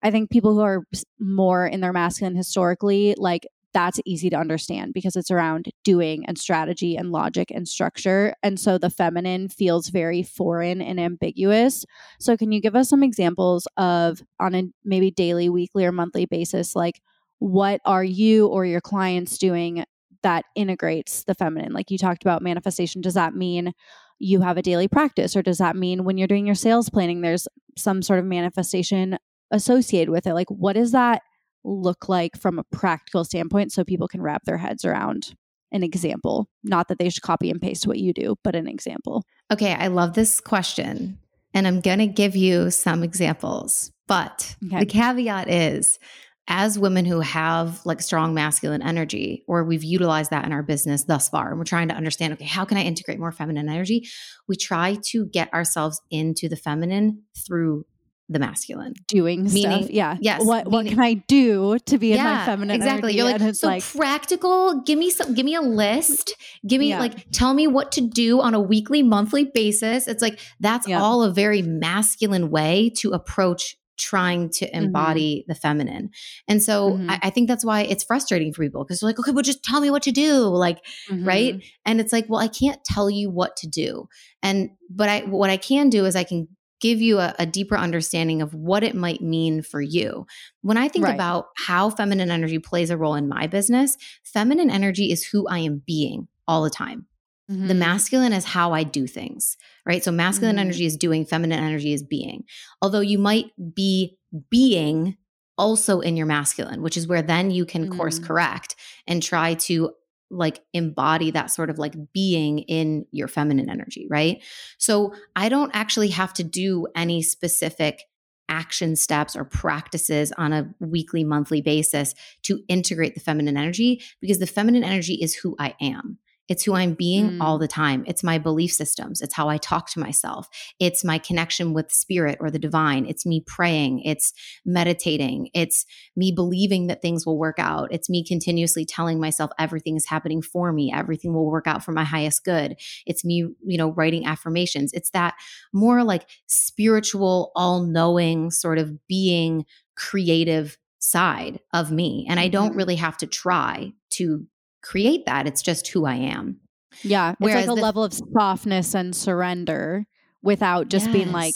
[0.03, 0.83] I think people who are
[1.19, 6.37] more in their masculine historically, like that's easy to understand because it's around doing and
[6.37, 8.33] strategy and logic and structure.
[8.41, 11.85] And so the feminine feels very foreign and ambiguous.
[12.19, 16.25] So, can you give us some examples of on a maybe daily, weekly, or monthly
[16.25, 17.01] basis, like
[17.39, 19.83] what are you or your clients doing
[20.23, 21.73] that integrates the feminine?
[21.73, 23.01] Like you talked about manifestation.
[23.01, 23.73] Does that mean
[24.19, 27.21] you have a daily practice, or does that mean when you're doing your sales planning,
[27.21, 29.17] there's some sort of manifestation
[29.51, 30.33] associated with it?
[30.33, 31.21] Like, what does that?
[31.65, 35.35] look like from a practical standpoint so people can wrap their heads around
[35.71, 36.47] an example?
[36.63, 39.23] Not that they should copy and paste what you do, but an example.
[39.51, 41.19] Okay, I love this question.
[41.53, 43.91] And I'm going to give you some examples.
[44.07, 44.79] But okay.
[44.79, 45.99] the caveat is
[46.47, 51.03] as women who have like strong masculine energy, or we've utilized that in our business
[51.03, 54.07] thus far, and we're trying to understand, okay, how can I integrate more feminine energy?
[54.47, 57.85] We try to get ourselves into the feminine through
[58.27, 59.91] the masculine doing meaning stuff.
[59.91, 63.19] yeah yes what meaning, what can i do to be yeah, in my feminine exactly
[63.19, 63.37] energy?
[63.37, 66.33] you're like so like, practical give me some give me a list
[66.65, 66.99] give me yeah.
[66.99, 70.99] like tell me what to do on a weekly monthly basis it's like that's yeah.
[70.99, 74.85] all a very masculine way to approach trying to mm-hmm.
[74.85, 75.51] embody mm-hmm.
[75.51, 76.09] the feminine
[76.47, 77.09] and so mm-hmm.
[77.09, 79.63] I, I, think that's why it's frustrating for people because they're like okay well just
[79.63, 80.79] tell me what to do like
[81.09, 81.25] mm-hmm.
[81.25, 84.07] right and it's like well i can't tell you what to do
[84.43, 86.47] and but i what i can do is i can
[86.81, 90.27] give you a, a, deeper understanding of what it might mean for you.
[90.61, 91.15] When I think right.
[91.15, 95.59] about how feminine energy plays a role in my business, feminine energy is who I
[95.59, 97.07] am being all the time.
[97.49, 97.67] Mm-hmm.
[97.67, 100.03] The masculine is how I do things, right?
[100.03, 100.67] So masculine mm-hmm.
[100.67, 102.43] energy is doing, feminine energy is being.
[102.81, 104.17] Although you might be
[104.49, 105.17] being
[105.57, 107.97] also in your masculine, which is where then you can mm-hmm.
[107.97, 108.75] course correct
[109.07, 109.91] and try to
[110.31, 114.43] like embody that sort of like being in your feminine energy, right?
[114.79, 118.01] So I don't actually have to do any specific
[118.49, 124.39] action steps or practices on a weekly, monthly basis to integrate the feminine energy because
[124.39, 126.19] the feminine energy is who I am.
[126.47, 127.41] It's who I'm being mm.
[127.41, 128.03] all the time.
[128.07, 129.21] It's my belief systems.
[129.21, 130.47] It's how I talk to myself.
[130.79, 133.05] It's my connection with spirit or the divine.
[133.05, 134.01] It's me praying.
[134.01, 134.33] It's
[134.65, 135.49] meditating.
[135.53, 135.85] It's
[136.15, 137.89] me believing that things will work out.
[137.91, 140.91] It's me continuously telling myself everything is happening for me.
[140.93, 142.75] Everything will work out for my highest good.
[143.05, 144.91] It's me, you know, writing affirmations.
[144.93, 145.35] It's that
[145.73, 149.65] more like spiritual, all knowing sort of being
[149.95, 152.25] creative side of me.
[152.29, 152.77] And I don't mm-hmm.
[152.77, 154.45] really have to try to
[154.85, 155.47] create that.
[155.47, 156.59] It's just who I am.
[157.01, 157.31] Yeah.
[157.31, 160.05] It's Whereas like a the, level of softness and surrender
[160.43, 161.13] without just yes.
[161.13, 161.55] being like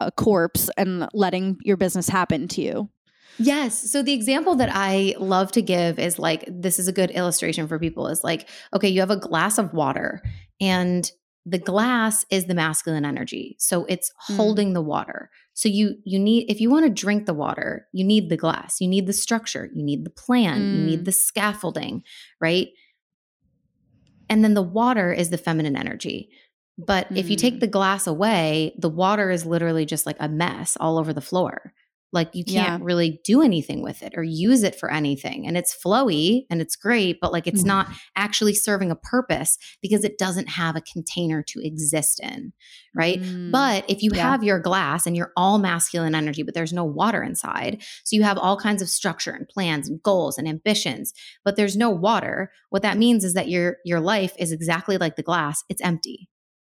[0.00, 2.90] a corpse and letting your business happen to you.
[3.38, 3.90] Yes.
[3.90, 7.68] So the example that I love to give is like this is a good illustration
[7.68, 10.22] for people is like, okay, you have a glass of water
[10.60, 11.10] and
[11.46, 13.56] the glass is the masculine energy.
[13.58, 14.36] So it's mm.
[14.36, 15.30] holding the water.
[15.58, 18.80] So you you need if you want to drink the water, you need the glass,
[18.80, 20.76] you need the structure, you need the plan, mm.
[20.76, 21.04] you need mm.
[21.04, 22.04] the scaffolding,
[22.40, 22.68] right?
[24.28, 26.30] And then the water is the feminine energy.
[26.78, 27.16] But mm.
[27.16, 27.60] if you take mm.
[27.60, 31.72] the glass away, the water is literally just like a mess all over the floor.
[32.12, 32.86] Like you can't yeah.
[32.86, 35.46] really do anything with it or use it for anything.
[35.46, 37.68] And it's flowy and it's great, but like it's mm-hmm.
[37.68, 42.52] not actually serving a purpose because it doesn't have a container to exist in.
[42.94, 43.20] Right.
[43.20, 43.52] Mm.
[43.52, 44.30] But if you yeah.
[44.30, 48.22] have your glass and you're all masculine energy, but there's no water inside, so you
[48.22, 51.12] have all kinds of structure and plans and goals and ambitions,
[51.44, 55.16] but there's no water, what that means is that your your life is exactly like
[55.16, 56.28] the glass, it's empty.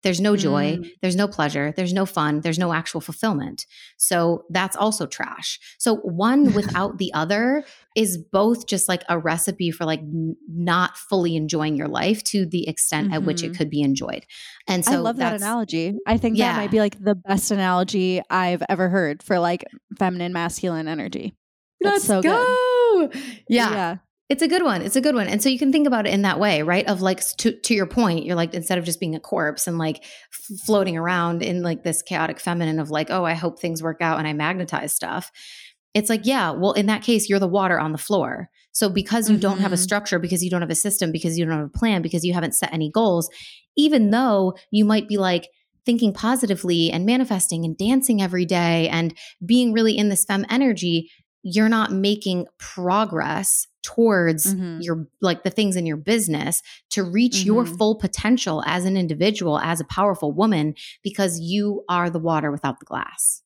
[0.03, 0.91] There's no joy, mm.
[1.01, 3.67] there's no pleasure, there's no fun, there's no actual fulfillment.
[3.97, 5.61] So that's also trash.
[5.79, 10.97] So one without the other is both just like a recipe for like n- not
[10.97, 13.15] fully enjoying your life to the extent mm-hmm.
[13.15, 13.57] at which it mm-hmm.
[13.57, 14.25] could be enjoyed.
[14.67, 15.95] And so I love that analogy.
[16.07, 16.53] I think yeah.
[16.53, 19.65] that might be like the best analogy I've ever heard for like
[19.99, 21.35] feminine masculine energy.
[21.81, 23.09] That's Let's so go.
[23.09, 23.23] Good.
[23.49, 23.71] Yeah.
[23.71, 23.97] yeah.
[24.33, 24.81] It's a good one.
[24.81, 25.29] It's a good one.
[25.29, 26.89] And so you can think about it in that way, right?
[26.89, 29.77] Of like to to your point, you're like instead of just being a corpse and
[29.77, 30.03] like
[30.65, 34.19] floating around in like this chaotic feminine of like, oh, I hope things work out
[34.19, 35.31] and I magnetize stuff.
[35.93, 38.49] It's like, yeah, well, in that case, you're the water on the floor.
[38.73, 39.43] So because you mm-hmm.
[39.43, 39.83] don't have a mm-hmm.
[39.83, 42.33] structure, because you don't have a system, because you don't have a plan, because you
[42.33, 43.29] haven't set any goals,
[43.77, 45.47] even though you might be like
[45.85, 49.15] thinking positively and manifesting and dancing every day and
[49.45, 51.11] being really in this fem energy,
[51.43, 54.81] you're not making progress towards mm-hmm.
[54.81, 57.47] your like the things in your business to reach mm-hmm.
[57.47, 62.53] your full potential as an individual as a powerful woman because you are the water
[62.53, 63.43] without the glass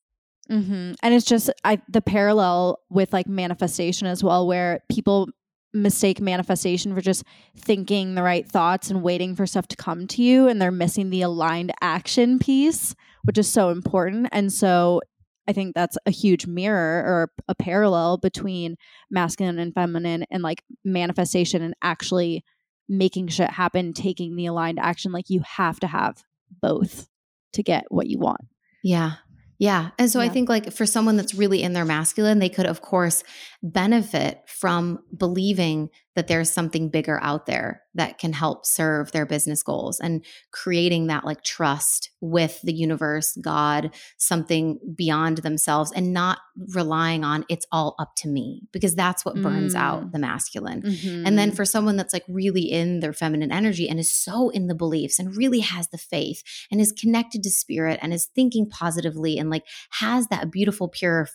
[0.49, 0.93] mm-hmm.
[1.01, 5.27] and it's just I, the parallel with like manifestation as well where people
[5.73, 7.23] mistake manifestation for just
[7.57, 11.09] thinking the right thoughts and waiting for stuff to come to you and they're missing
[11.09, 15.01] the aligned action piece which is so important and so
[15.47, 18.75] I think that's a huge mirror or a parallel between
[19.09, 22.43] masculine and feminine and like manifestation and actually
[22.89, 25.11] making shit happen, taking the aligned action.
[25.11, 26.23] Like you have to have
[26.61, 27.07] both
[27.53, 28.41] to get what you want.
[28.83, 29.13] Yeah.
[29.59, 29.89] Yeah.
[29.97, 30.25] And so yeah.
[30.25, 33.23] I think like for someone that's really in their masculine, they could of course
[33.63, 39.61] benefit from believing that there's something bigger out there that can help serve their business
[39.61, 46.39] goals and creating that like trust with the universe, God, something beyond themselves and not
[46.73, 49.79] relying on it's all up to me because that's what burns mm.
[49.79, 50.81] out the masculine.
[50.81, 51.27] Mm-hmm.
[51.27, 54.67] And then for someone that's like really in their feminine energy and is so in
[54.67, 56.41] the beliefs and really has the faith
[56.71, 61.27] and is connected to spirit and is thinking positively and like has that beautiful pure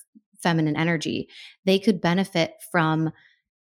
[0.43, 1.29] feminine energy,
[1.65, 3.11] they could benefit from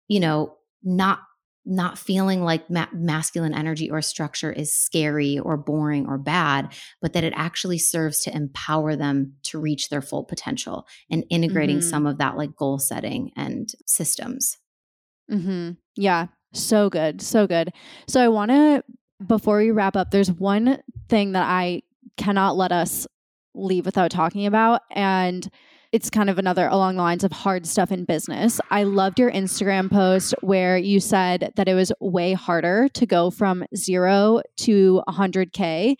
[0.07, 1.19] you know not
[1.65, 7.13] not feeling like ma- masculine energy or structure is scary or boring or bad, but
[7.13, 11.89] that it actually serves to empower them to reach their full potential and integrating mm-hmm.
[11.89, 14.57] some of that like goal setting and systems.
[15.31, 15.71] Mm-hmm.
[15.95, 17.21] Yeah, so good.
[17.21, 17.71] So good.
[18.07, 18.83] So I want to,
[19.25, 21.81] before we wrap up, there's one thing that I
[22.17, 23.07] cannot let us
[23.55, 24.81] leave without talking about.
[24.91, 25.49] And
[25.95, 28.59] it's kind of another along the lines of hard stuff in business.
[28.69, 33.31] I loved your Instagram post where you said that it was way harder to go
[33.31, 35.95] from zero to 100K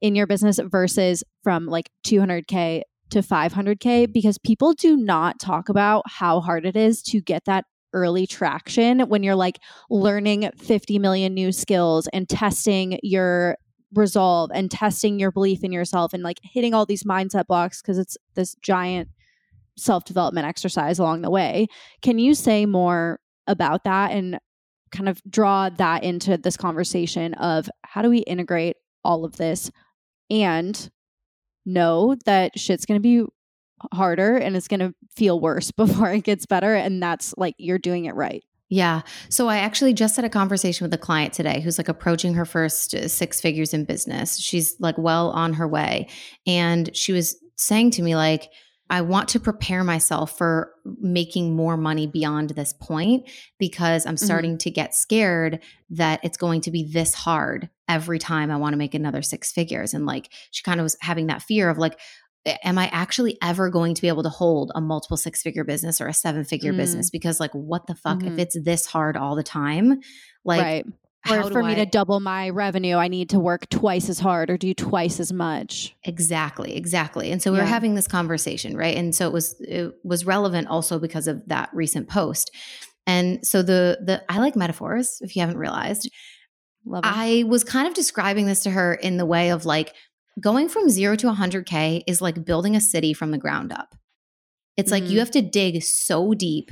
[0.00, 6.04] in your business versus from like 200K to 500K because people do not talk about
[6.08, 9.58] how hard it is to get that early traction when you're like
[9.90, 13.58] learning 50 million new skills and testing your
[13.92, 17.98] resolve and testing your belief in yourself and like hitting all these mindset blocks because
[17.98, 19.10] it's this giant
[19.76, 21.66] self development exercise along the way.
[22.02, 24.38] Can you say more about that and
[24.92, 29.70] kind of draw that into this conversation of how do we integrate all of this
[30.30, 30.90] and
[31.66, 33.24] know that shit's going to be
[33.92, 37.78] harder and it's going to feel worse before it gets better and that's like you're
[37.78, 38.44] doing it right.
[38.70, 39.02] Yeah.
[39.28, 42.46] So I actually just had a conversation with a client today who's like approaching her
[42.46, 44.38] first uh, six figures in business.
[44.38, 46.08] She's like well on her way.
[46.46, 48.50] And she was saying to me, like,
[48.90, 53.28] I want to prepare myself for making more money beyond this point
[53.58, 54.24] because I'm mm-hmm.
[54.24, 54.58] starting mm-hmm.
[54.58, 55.60] to get scared
[55.90, 59.52] that it's going to be this hard every time I want to make another six
[59.52, 59.94] figures.
[59.94, 61.98] And like she kind of was having that fear of like,
[62.62, 66.00] am I actually ever going to be able to hold a multiple six figure business
[66.00, 66.80] or a seven figure mm-hmm.
[66.80, 67.08] business?
[67.08, 68.34] Because like, what the fuck mm-hmm.
[68.34, 70.00] if it's this hard all the time?
[70.44, 70.86] Like, right
[71.30, 74.50] or for me I, to double my revenue, I need to work twice as hard
[74.50, 75.94] or do twice as much.
[76.04, 77.30] Exactly, exactly.
[77.30, 77.64] And so we yeah.
[77.64, 78.96] were having this conversation, right?
[78.96, 82.50] And so it was it was relevant also because of that recent post.
[83.06, 86.10] And so the the I like metaphors, if you haven't realized.
[86.86, 87.12] Love it.
[87.12, 89.94] I was kind of describing this to her in the way of like
[90.40, 93.94] going from zero to 100K is like building a city from the ground up.
[94.76, 94.92] It's mm-hmm.
[94.92, 95.18] like you mm-hmm.
[95.20, 96.70] have to dig so deep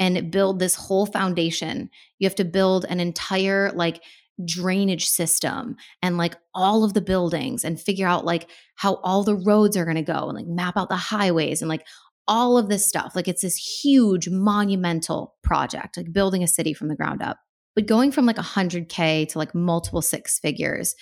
[0.00, 1.90] and build this whole foundation.
[2.18, 4.02] You have to build an entire like
[4.44, 9.36] drainage system and like all of the buildings and figure out like how all the
[9.36, 11.86] roads are going to go and like map out the highways and like
[12.26, 13.12] all of this stuff.
[13.14, 17.38] Like it's this huge monumental project, like building a city from the ground up.
[17.74, 20.94] But going from like 100K to like multiple six figures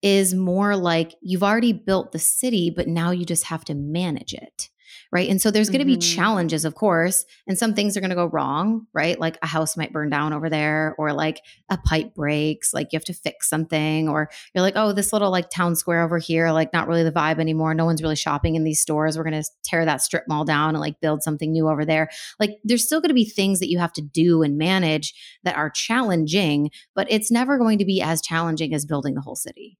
[0.00, 4.32] is more like you've already built the city, but now you just have to manage
[4.32, 4.70] it
[5.12, 5.28] right?
[5.28, 6.16] And so there's going to be mm-hmm.
[6.16, 9.18] challenges, of course, and some things are going to go wrong, right?
[9.18, 11.40] Like a house might burn down over there, or like
[11.70, 15.30] a pipe breaks, like you have to fix something, or you're like, oh, this little
[15.30, 17.74] like town square over here, like not really the vibe anymore.
[17.74, 19.16] No one's really shopping in these stores.
[19.16, 22.08] We're going to tear that strip mall down and like build something new over there.
[22.38, 25.56] Like there's still going to be things that you have to do and manage that
[25.56, 29.78] are challenging, but it's never going to be as challenging as building the whole city.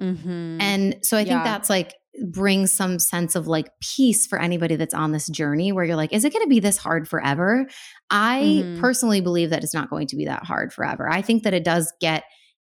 [0.00, 0.60] Mm-hmm.
[0.60, 1.44] And so I think yeah.
[1.44, 1.94] that's like
[2.24, 6.12] brings some sense of like peace for anybody that's on this journey where you're like,
[6.12, 7.66] is it going to be this hard forever?
[8.10, 8.80] I mm-hmm.
[8.80, 11.08] personally believe that it's not going to be that hard forever.
[11.08, 12.24] I think that it does get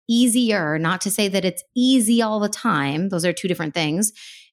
[0.09, 3.09] easier, not to say that it's easy all the time.
[3.09, 4.11] Those are two different things.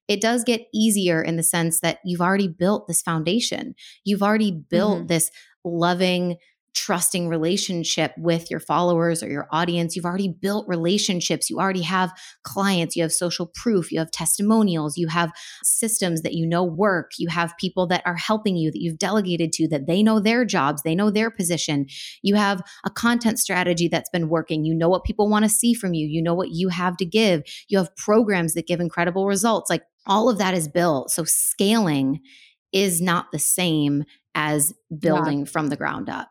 [0.09, 3.75] It does get easier in the sense that you've already built this foundation.
[4.05, 5.07] You've already built mm-hmm.
[5.07, 5.31] this
[5.65, 6.37] loving,
[6.75, 9.95] trusting relationship with your followers or your audience.
[9.95, 11.51] You've already built relationships.
[11.51, 12.13] You already have
[12.45, 12.97] clients.
[12.97, 13.93] You have social proof.
[13.93, 14.97] You have testimonials.
[14.97, 17.13] You have systems that you know work.
[17.19, 20.45] You have people that are helping you that you've delegated to that they know their
[20.45, 20.83] jobs.
[20.83, 21.87] They know their position.
[22.23, 24.65] You have a content strategy that's been working.
[24.65, 26.07] You know what people want to see from you.
[26.07, 27.43] You know what you have to give.
[27.69, 29.69] You have programs that give incredible results.
[29.69, 31.11] Like all of that is built.
[31.11, 32.21] So scaling
[32.73, 34.05] is not the same
[34.35, 35.45] as building yeah.
[35.45, 36.31] from the ground up.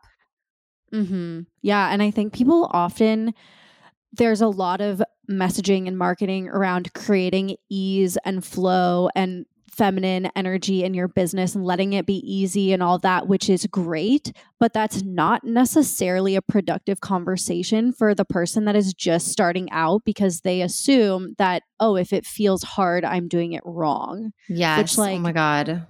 [0.92, 1.40] Mm-hmm.
[1.62, 1.90] Yeah.
[1.90, 3.34] And I think people often,
[4.12, 10.84] there's a lot of messaging and marketing around creating ease and flow and feminine energy
[10.84, 14.30] in your business and letting it be easy and all that, which is great.
[14.60, 20.04] But that's not necessarily a productive conversation for the person that is just starting out
[20.04, 24.32] because they assume that, oh, if it feels hard, I'm doing it wrong.
[24.46, 24.78] Yes.
[24.78, 25.86] Which, like, oh my God.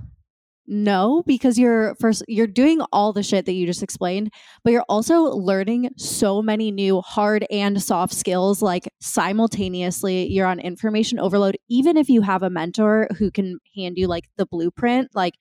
[0.67, 4.33] No, because you're first you're doing all the shit that you just explained,
[4.63, 10.31] but you're also learning so many new hard and soft skills like simultaneously.
[10.31, 14.29] You're on information overload even if you have a mentor who can hand you like
[14.37, 15.35] the blueprint, like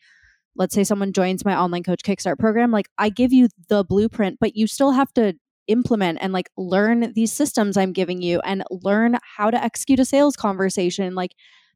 [0.55, 4.37] let's say someone joins my online coach kickstart program, like I give you the blueprint,
[4.39, 5.33] but you still have to
[5.67, 10.05] implement and like learn these systems I'm giving you and learn how to execute a
[10.05, 11.15] sales conversation.
[11.15, 11.31] Like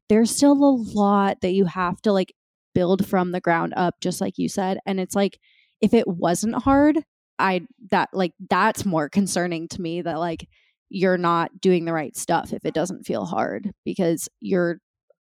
[0.08, 2.32] there's still a lot that you have to like
[2.76, 5.38] build from the ground up just like you said and it's like
[5.80, 6.98] if it wasn't hard
[7.38, 10.46] i that like that's more concerning to me that like
[10.90, 14.76] you're not doing the right stuff if it doesn't feel hard because you're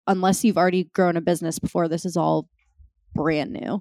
[0.09, 2.49] unless you've already grown a business before this is all
[3.14, 3.80] brand new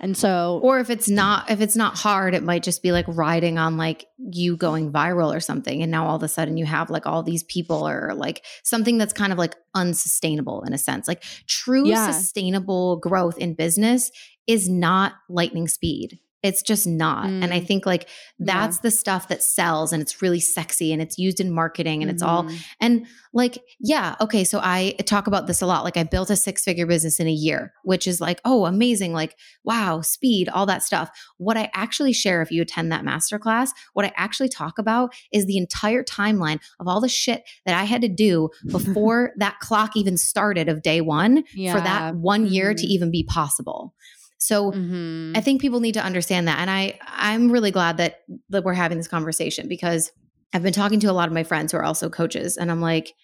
[0.00, 3.06] and so or if it's not if it's not hard it might just be like
[3.08, 6.64] riding on like you going viral or something and now all of a sudden you
[6.64, 10.78] have like all these people or like something that's kind of like unsustainable in a
[10.78, 12.10] sense like true yeah.
[12.10, 14.10] sustainable growth in business
[14.46, 17.26] is not lightning speed it's just not.
[17.26, 17.42] Mm.
[17.42, 17.66] And I mm.
[17.66, 18.08] think like
[18.38, 18.82] that's yeah.
[18.82, 22.14] the stuff that sells and it's really sexy and it's used in marketing and mm.
[22.14, 22.56] it's all mm-hmm.
[22.80, 25.84] and like yeah, okay, so I talk about this a lot.
[25.84, 29.36] Like I built a six-figure business in a year, which is like, oh, amazing, like
[29.64, 31.10] wow, speed, all that stuff.
[31.38, 35.46] What I actually share if you attend that masterclass, what I actually talk about is
[35.46, 39.96] the entire timeline of all the shit that I had to do before that clock
[39.96, 41.74] even started of day 1 yeah.
[41.74, 42.76] for that 1 year mm.
[42.76, 42.92] to mm-hmm.
[42.92, 43.94] even be possible.
[44.38, 45.32] So mm-hmm.
[45.36, 46.60] I think people need to understand that.
[46.60, 48.20] And I I'm really glad that
[48.50, 50.12] that we're having this conversation because
[50.52, 52.80] I've been talking to a lot of my friends who are also coaches and I'm
[52.80, 53.14] like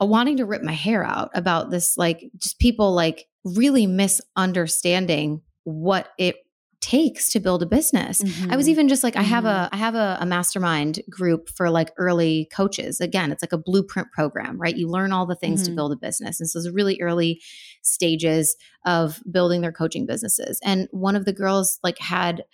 [0.00, 6.08] wanting to rip my hair out about this like just people like really misunderstanding what
[6.18, 6.36] it
[6.82, 8.20] takes to build a business.
[8.22, 8.52] Mm-hmm.
[8.52, 8.72] I was mm-hmm.
[8.72, 9.64] even just like, I have mm-hmm.
[9.64, 13.00] a, I have a, a, mastermind group for like early coaches.
[13.00, 14.76] Again, it's like a blueprint program, right?
[14.76, 15.72] You learn all the things mm-hmm.
[15.72, 16.40] to build a business.
[16.40, 17.40] And so it's really early
[17.82, 20.58] stages of building their coaching businesses.
[20.64, 22.44] And one of the girls like had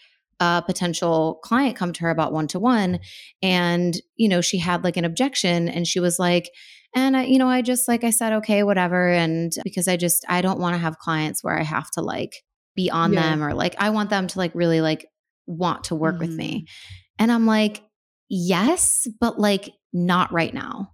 [0.41, 3.01] a potential client come to her about one to one.
[3.43, 6.51] And, you know, she had like an objection and she was like,
[6.95, 9.09] and I, you know, I just like I said, okay, whatever.
[9.09, 12.45] And because I just I don't want to have clients where I have to like
[12.79, 13.23] be on yeah.
[13.23, 15.05] them or like I want them to like really like
[15.47, 16.29] want to work mm-hmm.
[16.29, 16.61] with me.
[16.61, 17.15] Mm-hmm.
[17.19, 17.83] And I'm like,
[18.29, 20.93] yes, but like not right now.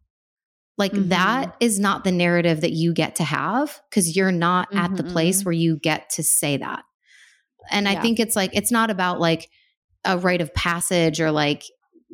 [0.79, 1.11] Like mm-hmm.
[1.11, 4.79] that is not the narrative that you get to have because you're not mm-hmm.
[4.79, 5.45] at the place mm-hmm.
[5.45, 6.85] where you get to say that.
[7.71, 7.93] And yeah.
[7.93, 9.51] I think it's like, it's not about like
[10.07, 11.65] a rite of passage or like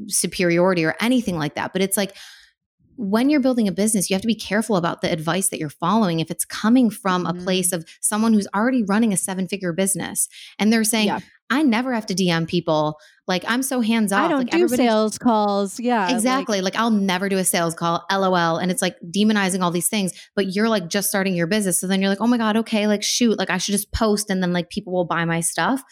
[0.08, 1.72] superiority or anything like that.
[1.72, 2.16] But it's like
[3.00, 5.70] when you're building a business, you have to be careful about the advice that you're
[5.70, 6.20] following.
[6.20, 7.38] If it's coming from mm-hmm.
[7.38, 10.28] a place of someone who's already running a seven figure business
[10.58, 11.20] and they're saying, yeah.
[11.48, 12.98] I never have to DM people.
[13.26, 14.26] Like I'm so hands off.
[14.26, 15.80] I don't like, do sales calls.
[15.80, 16.60] Yeah, exactly.
[16.60, 18.04] Like, like, I'll never do a sales call.
[18.12, 18.58] LOL.
[18.58, 20.12] And it's like demonizing all these things.
[20.36, 22.86] But you're like just starting your business, so then you're like, oh my god, okay,
[22.86, 25.82] like shoot, like I should just post, and then like people will buy my stuff.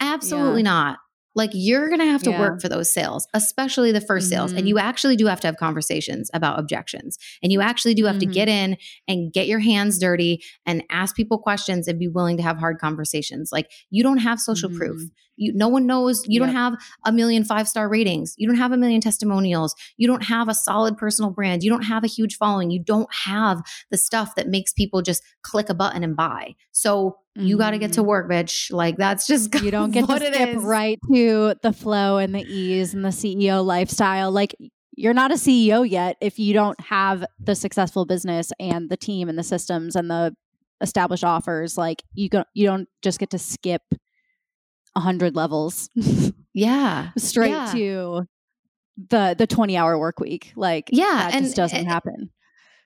[0.00, 0.70] Absolutely yeah.
[0.70, 0.98] not.
[1.34, 2.40] Like you're going to have to yeah.
[2.40, 4.20] work for those sales, especially the 1st mm-hmm.
[4.20, 4.50] sales.
[4.50, 4.68] And mm-hmm.
[4.68, 7.18] you actually do have to have conversations about objections.
[7.42, 8.30] And you actually do have mm-hmm.
[8.30, 8.72] to get mm-hmm.
[8.72, 8.76] in
[9.06, 12.78] and get your hands dirty and ask people questions and be willing to have hard
[12.78, 13.50] conversations.
[13.52, 14.78] Like you don't have social mm-hmm.
[14.78, 15.02] proof.
[15.38, 16.24] You, no one knows.
[16.26, 16.48] You yep.
[16.48, 16.74] don't have
[17.04, 18.34] a million five star ratings.
[18.36, 19.74] You don't have a million testimonials.
[19.96, 21.62] You don't have a solid personal brand.
[21.62, 22.70] You don't have a huge following.
[22.70, 26.54] You don't have the stuff that makes people just click a button and buy.
[26.72, 28.08] So you got to get to mm-hmm.
[28.08, 28.72] work, bitch.
[28.72, 32.94] Like that's just you don't get to skip right to the flow and the ease
[32.94, 34.32] and the CEO lifestyle.
[34.32, 34.54] Like
[34.96, 39.28] you're not a CEO yet if you don't have the successful business and the team
[39.28, 40.34] and the systems and the
[40.80, 41.78] established offers.
[41.78, 43.82] Like you go, you don't just get to skip
[44.98, 45.88] a hundred levels.
[46.52, 47.72] yeah, straight yeah.
[47.72, 48.26] to
[49.10, 50.52] the the 20 hour work week.
[50.56, 52.30] Like yeah, that and, just doesn't and, happen.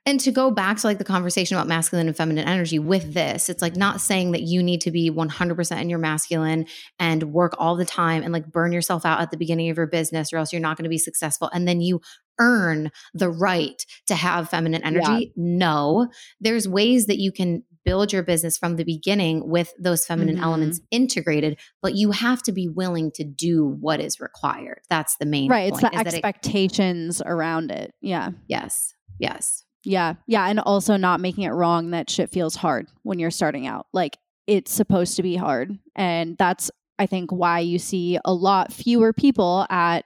[0.05, 3.49] And to go back to like the conversation about masculine and feminine energy with this,
[3.49, 6.67] it's like not saying that you need to be 100% in your masculine
[6.99, 9.87] and work all the time and like burn yourself out at the beginning of your
[9.87, 11.49] business or else you're not going to be successful.
[11.55, 12.01] And then you
[12.41, 15.33] earn the right to have feminine energy.
[15.37, 15.43] Yeah.
[15.45, 16.09] No,
[16.41, 20.45] there's ways that you can build your business from the beginning with those feminine mm-hmm.
[20.45, 24.81] elements integrated, but you have to be willing to do what is required.
[24.89, 25.73] That's the main right.
[25.73, 27.93] Point, it's the expectations it, around it.
[28.01, 28.31] Yeah.
[28.47, 28.95] Yes.
[29.19, 29.65] Yes.
[29.85, 30.15] Yeah.
[30.27, 30.47] Yeah.
[30.47, 33.87] And also not making it wrong that shit feels hard when you're starting out.
[33.93, 34.17] Like
[34.47, 35.79] it's supposed to be hard.
[35.97, 40.05] And that's, I think, why you see a lot fewer people at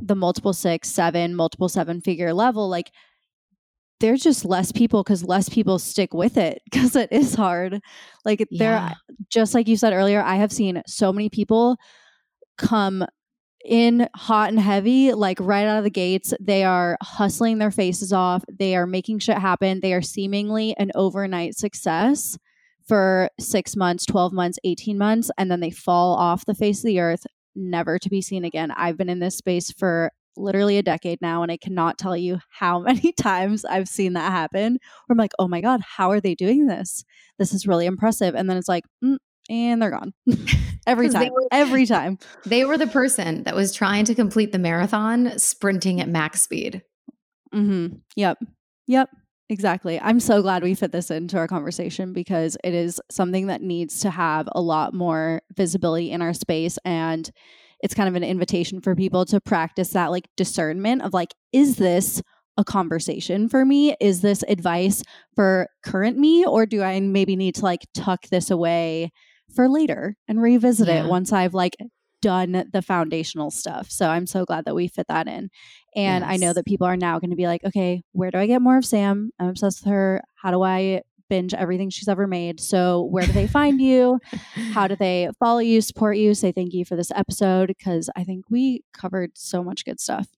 [0.00, 2.68] the multiple six, seven, multiple seven figure level.
[2.68, 2.90] Like
[4.00, 7.80] there's just less people because less people stick with it because it is hard.
[8.24, 8.58] Like yeah.
[8.58, 8.94] there,
[9.28, 11.76] just like you said earlier, I have seen so many people
[12.56, 13.04] come
[13.64, 16.32] in hot and heavy, like right out of the gates.
[16.40, 18.44] They are hustling their faces off.
[18.48, 19.80] They are making shit happen.
[19.80, 22.38] They are seemingly an overnight success
[22.86, 26.86] for six months, 12 months, 18 months, and then they fall off the face of
[26.86, 28.70] the earth, never to be seen again.
[28.70, 32.38] I've been in this space for literally a decade now, and I cannot tell you
[32.50, 34.72] how many times I've seen that happen.
[34.72, 37.04] Where I'm like, oh my God, how are they doing this?
[37.38, 38.34] This is really impressive.
[38.34, 39.18] And then it's like, mm,
[39.48, 40.12] and they're gone.
[40.86, 41.32] every time.
[41.32, 42.18] Were, every time.
[42.44, 46.82] They were the person that was trying to complete the marathon sprinting at max speed.
[47.54, 47.96] Mm-hmm.
[48.16, 48.38] Yep.
[48.86, 49.08] Yep.
[49.50, 49.98] Exactly.
[49.98, 54.00] I'm so glad we fit this into our conversation because it is something that needs
[54.00, 56.78] to have a lot more visibility in our space.
[56.84, 57.30] And
[57.80, 61.76] it's kind of an invitation for people to practice that like discernment of like, is
[61.76, 62.22] this
[62.56, 63.94] a conversation for me?
[64.00, 65.02] Is this advice
[65.36, 66.44] for current me?
[66.44, 69.12] Or do I maybe need to like tuck this away
[69.54, 71.04] for later and revisit yeah.
[71.04, 71.76] it once I've like
[72.20, 73.90] done the foundational stuff.
[73.90, 75.50] So I'm so glad that we fit that in.
[75.94, 76.32] And yes.
[76.32, 78.60] I know that people are now going to be like, okay, where do I get
[78.60, 79.30] more of Sam?
[79.38, 80.22] I'm obsessed with her.
[80.34, 82.60] How do I binge everything she's ever made?
[82.60, 84.20] So where do they find you?
[84.72, 87.68] How do they follow you, support you, say thank you for this episode?
[87.68, 90.28] Because I think we covered so much good stuff.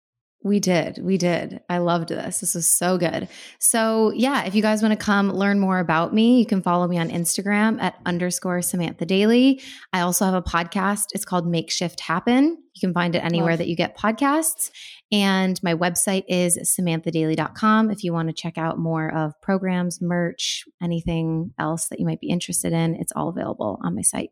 [0.43, 0.99] We did.
[1.05, 1.61] We did.
[1.69, 2.41] I loved this.
[2.41, 3.29] This was so good.
[3.59, 6.89] So, yeah, if you guys want to come learn more about me, you can follow
[6.89, 9.61] me on Instagram at underscore Samantha Daily.
[9.93, 11.09] I also have a podcast.
[11.13, 12.57] It's called Makeshift Happen.
[12.73, 13.59] You can find it anywhere Love.
[13.59, 14.71] that you get podcasts.
[15.13, 20.65] And my website is samanthadaily.com if you want to check out more of programs, merch,
[20.83, 22.95] anything else that you might be interested in.
[22.95, 24.31] It's all available on my site.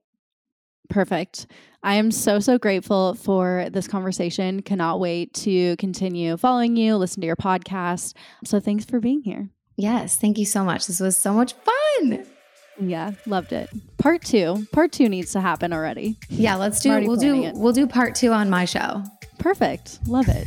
[0.89, 1.47] Perfect.
[1.83, 4.63] I am so, so grateful for this conversation.
[4.63, 8.15] Cannot wait to continue following you, listen to your podcast.
[8.45, 9.51] So thanks for being here.
[9.77, 10.17] Yes.
[10.17, 10.87] Thank you so much.
[10.87, 12.27] This was so much fun.
[12.81, 13.71] Yeah, loved it.
[13.99, 14.67] Part two.
[14.73, 16.17] Part two needs to happen already.
[16.29, 17.55] Yeah, let's do we'll do it.
[17.55, 19.03] we'll do part two on my show.
[19.39, 19.99] Perfect.
[20.07, 20.47] Love it.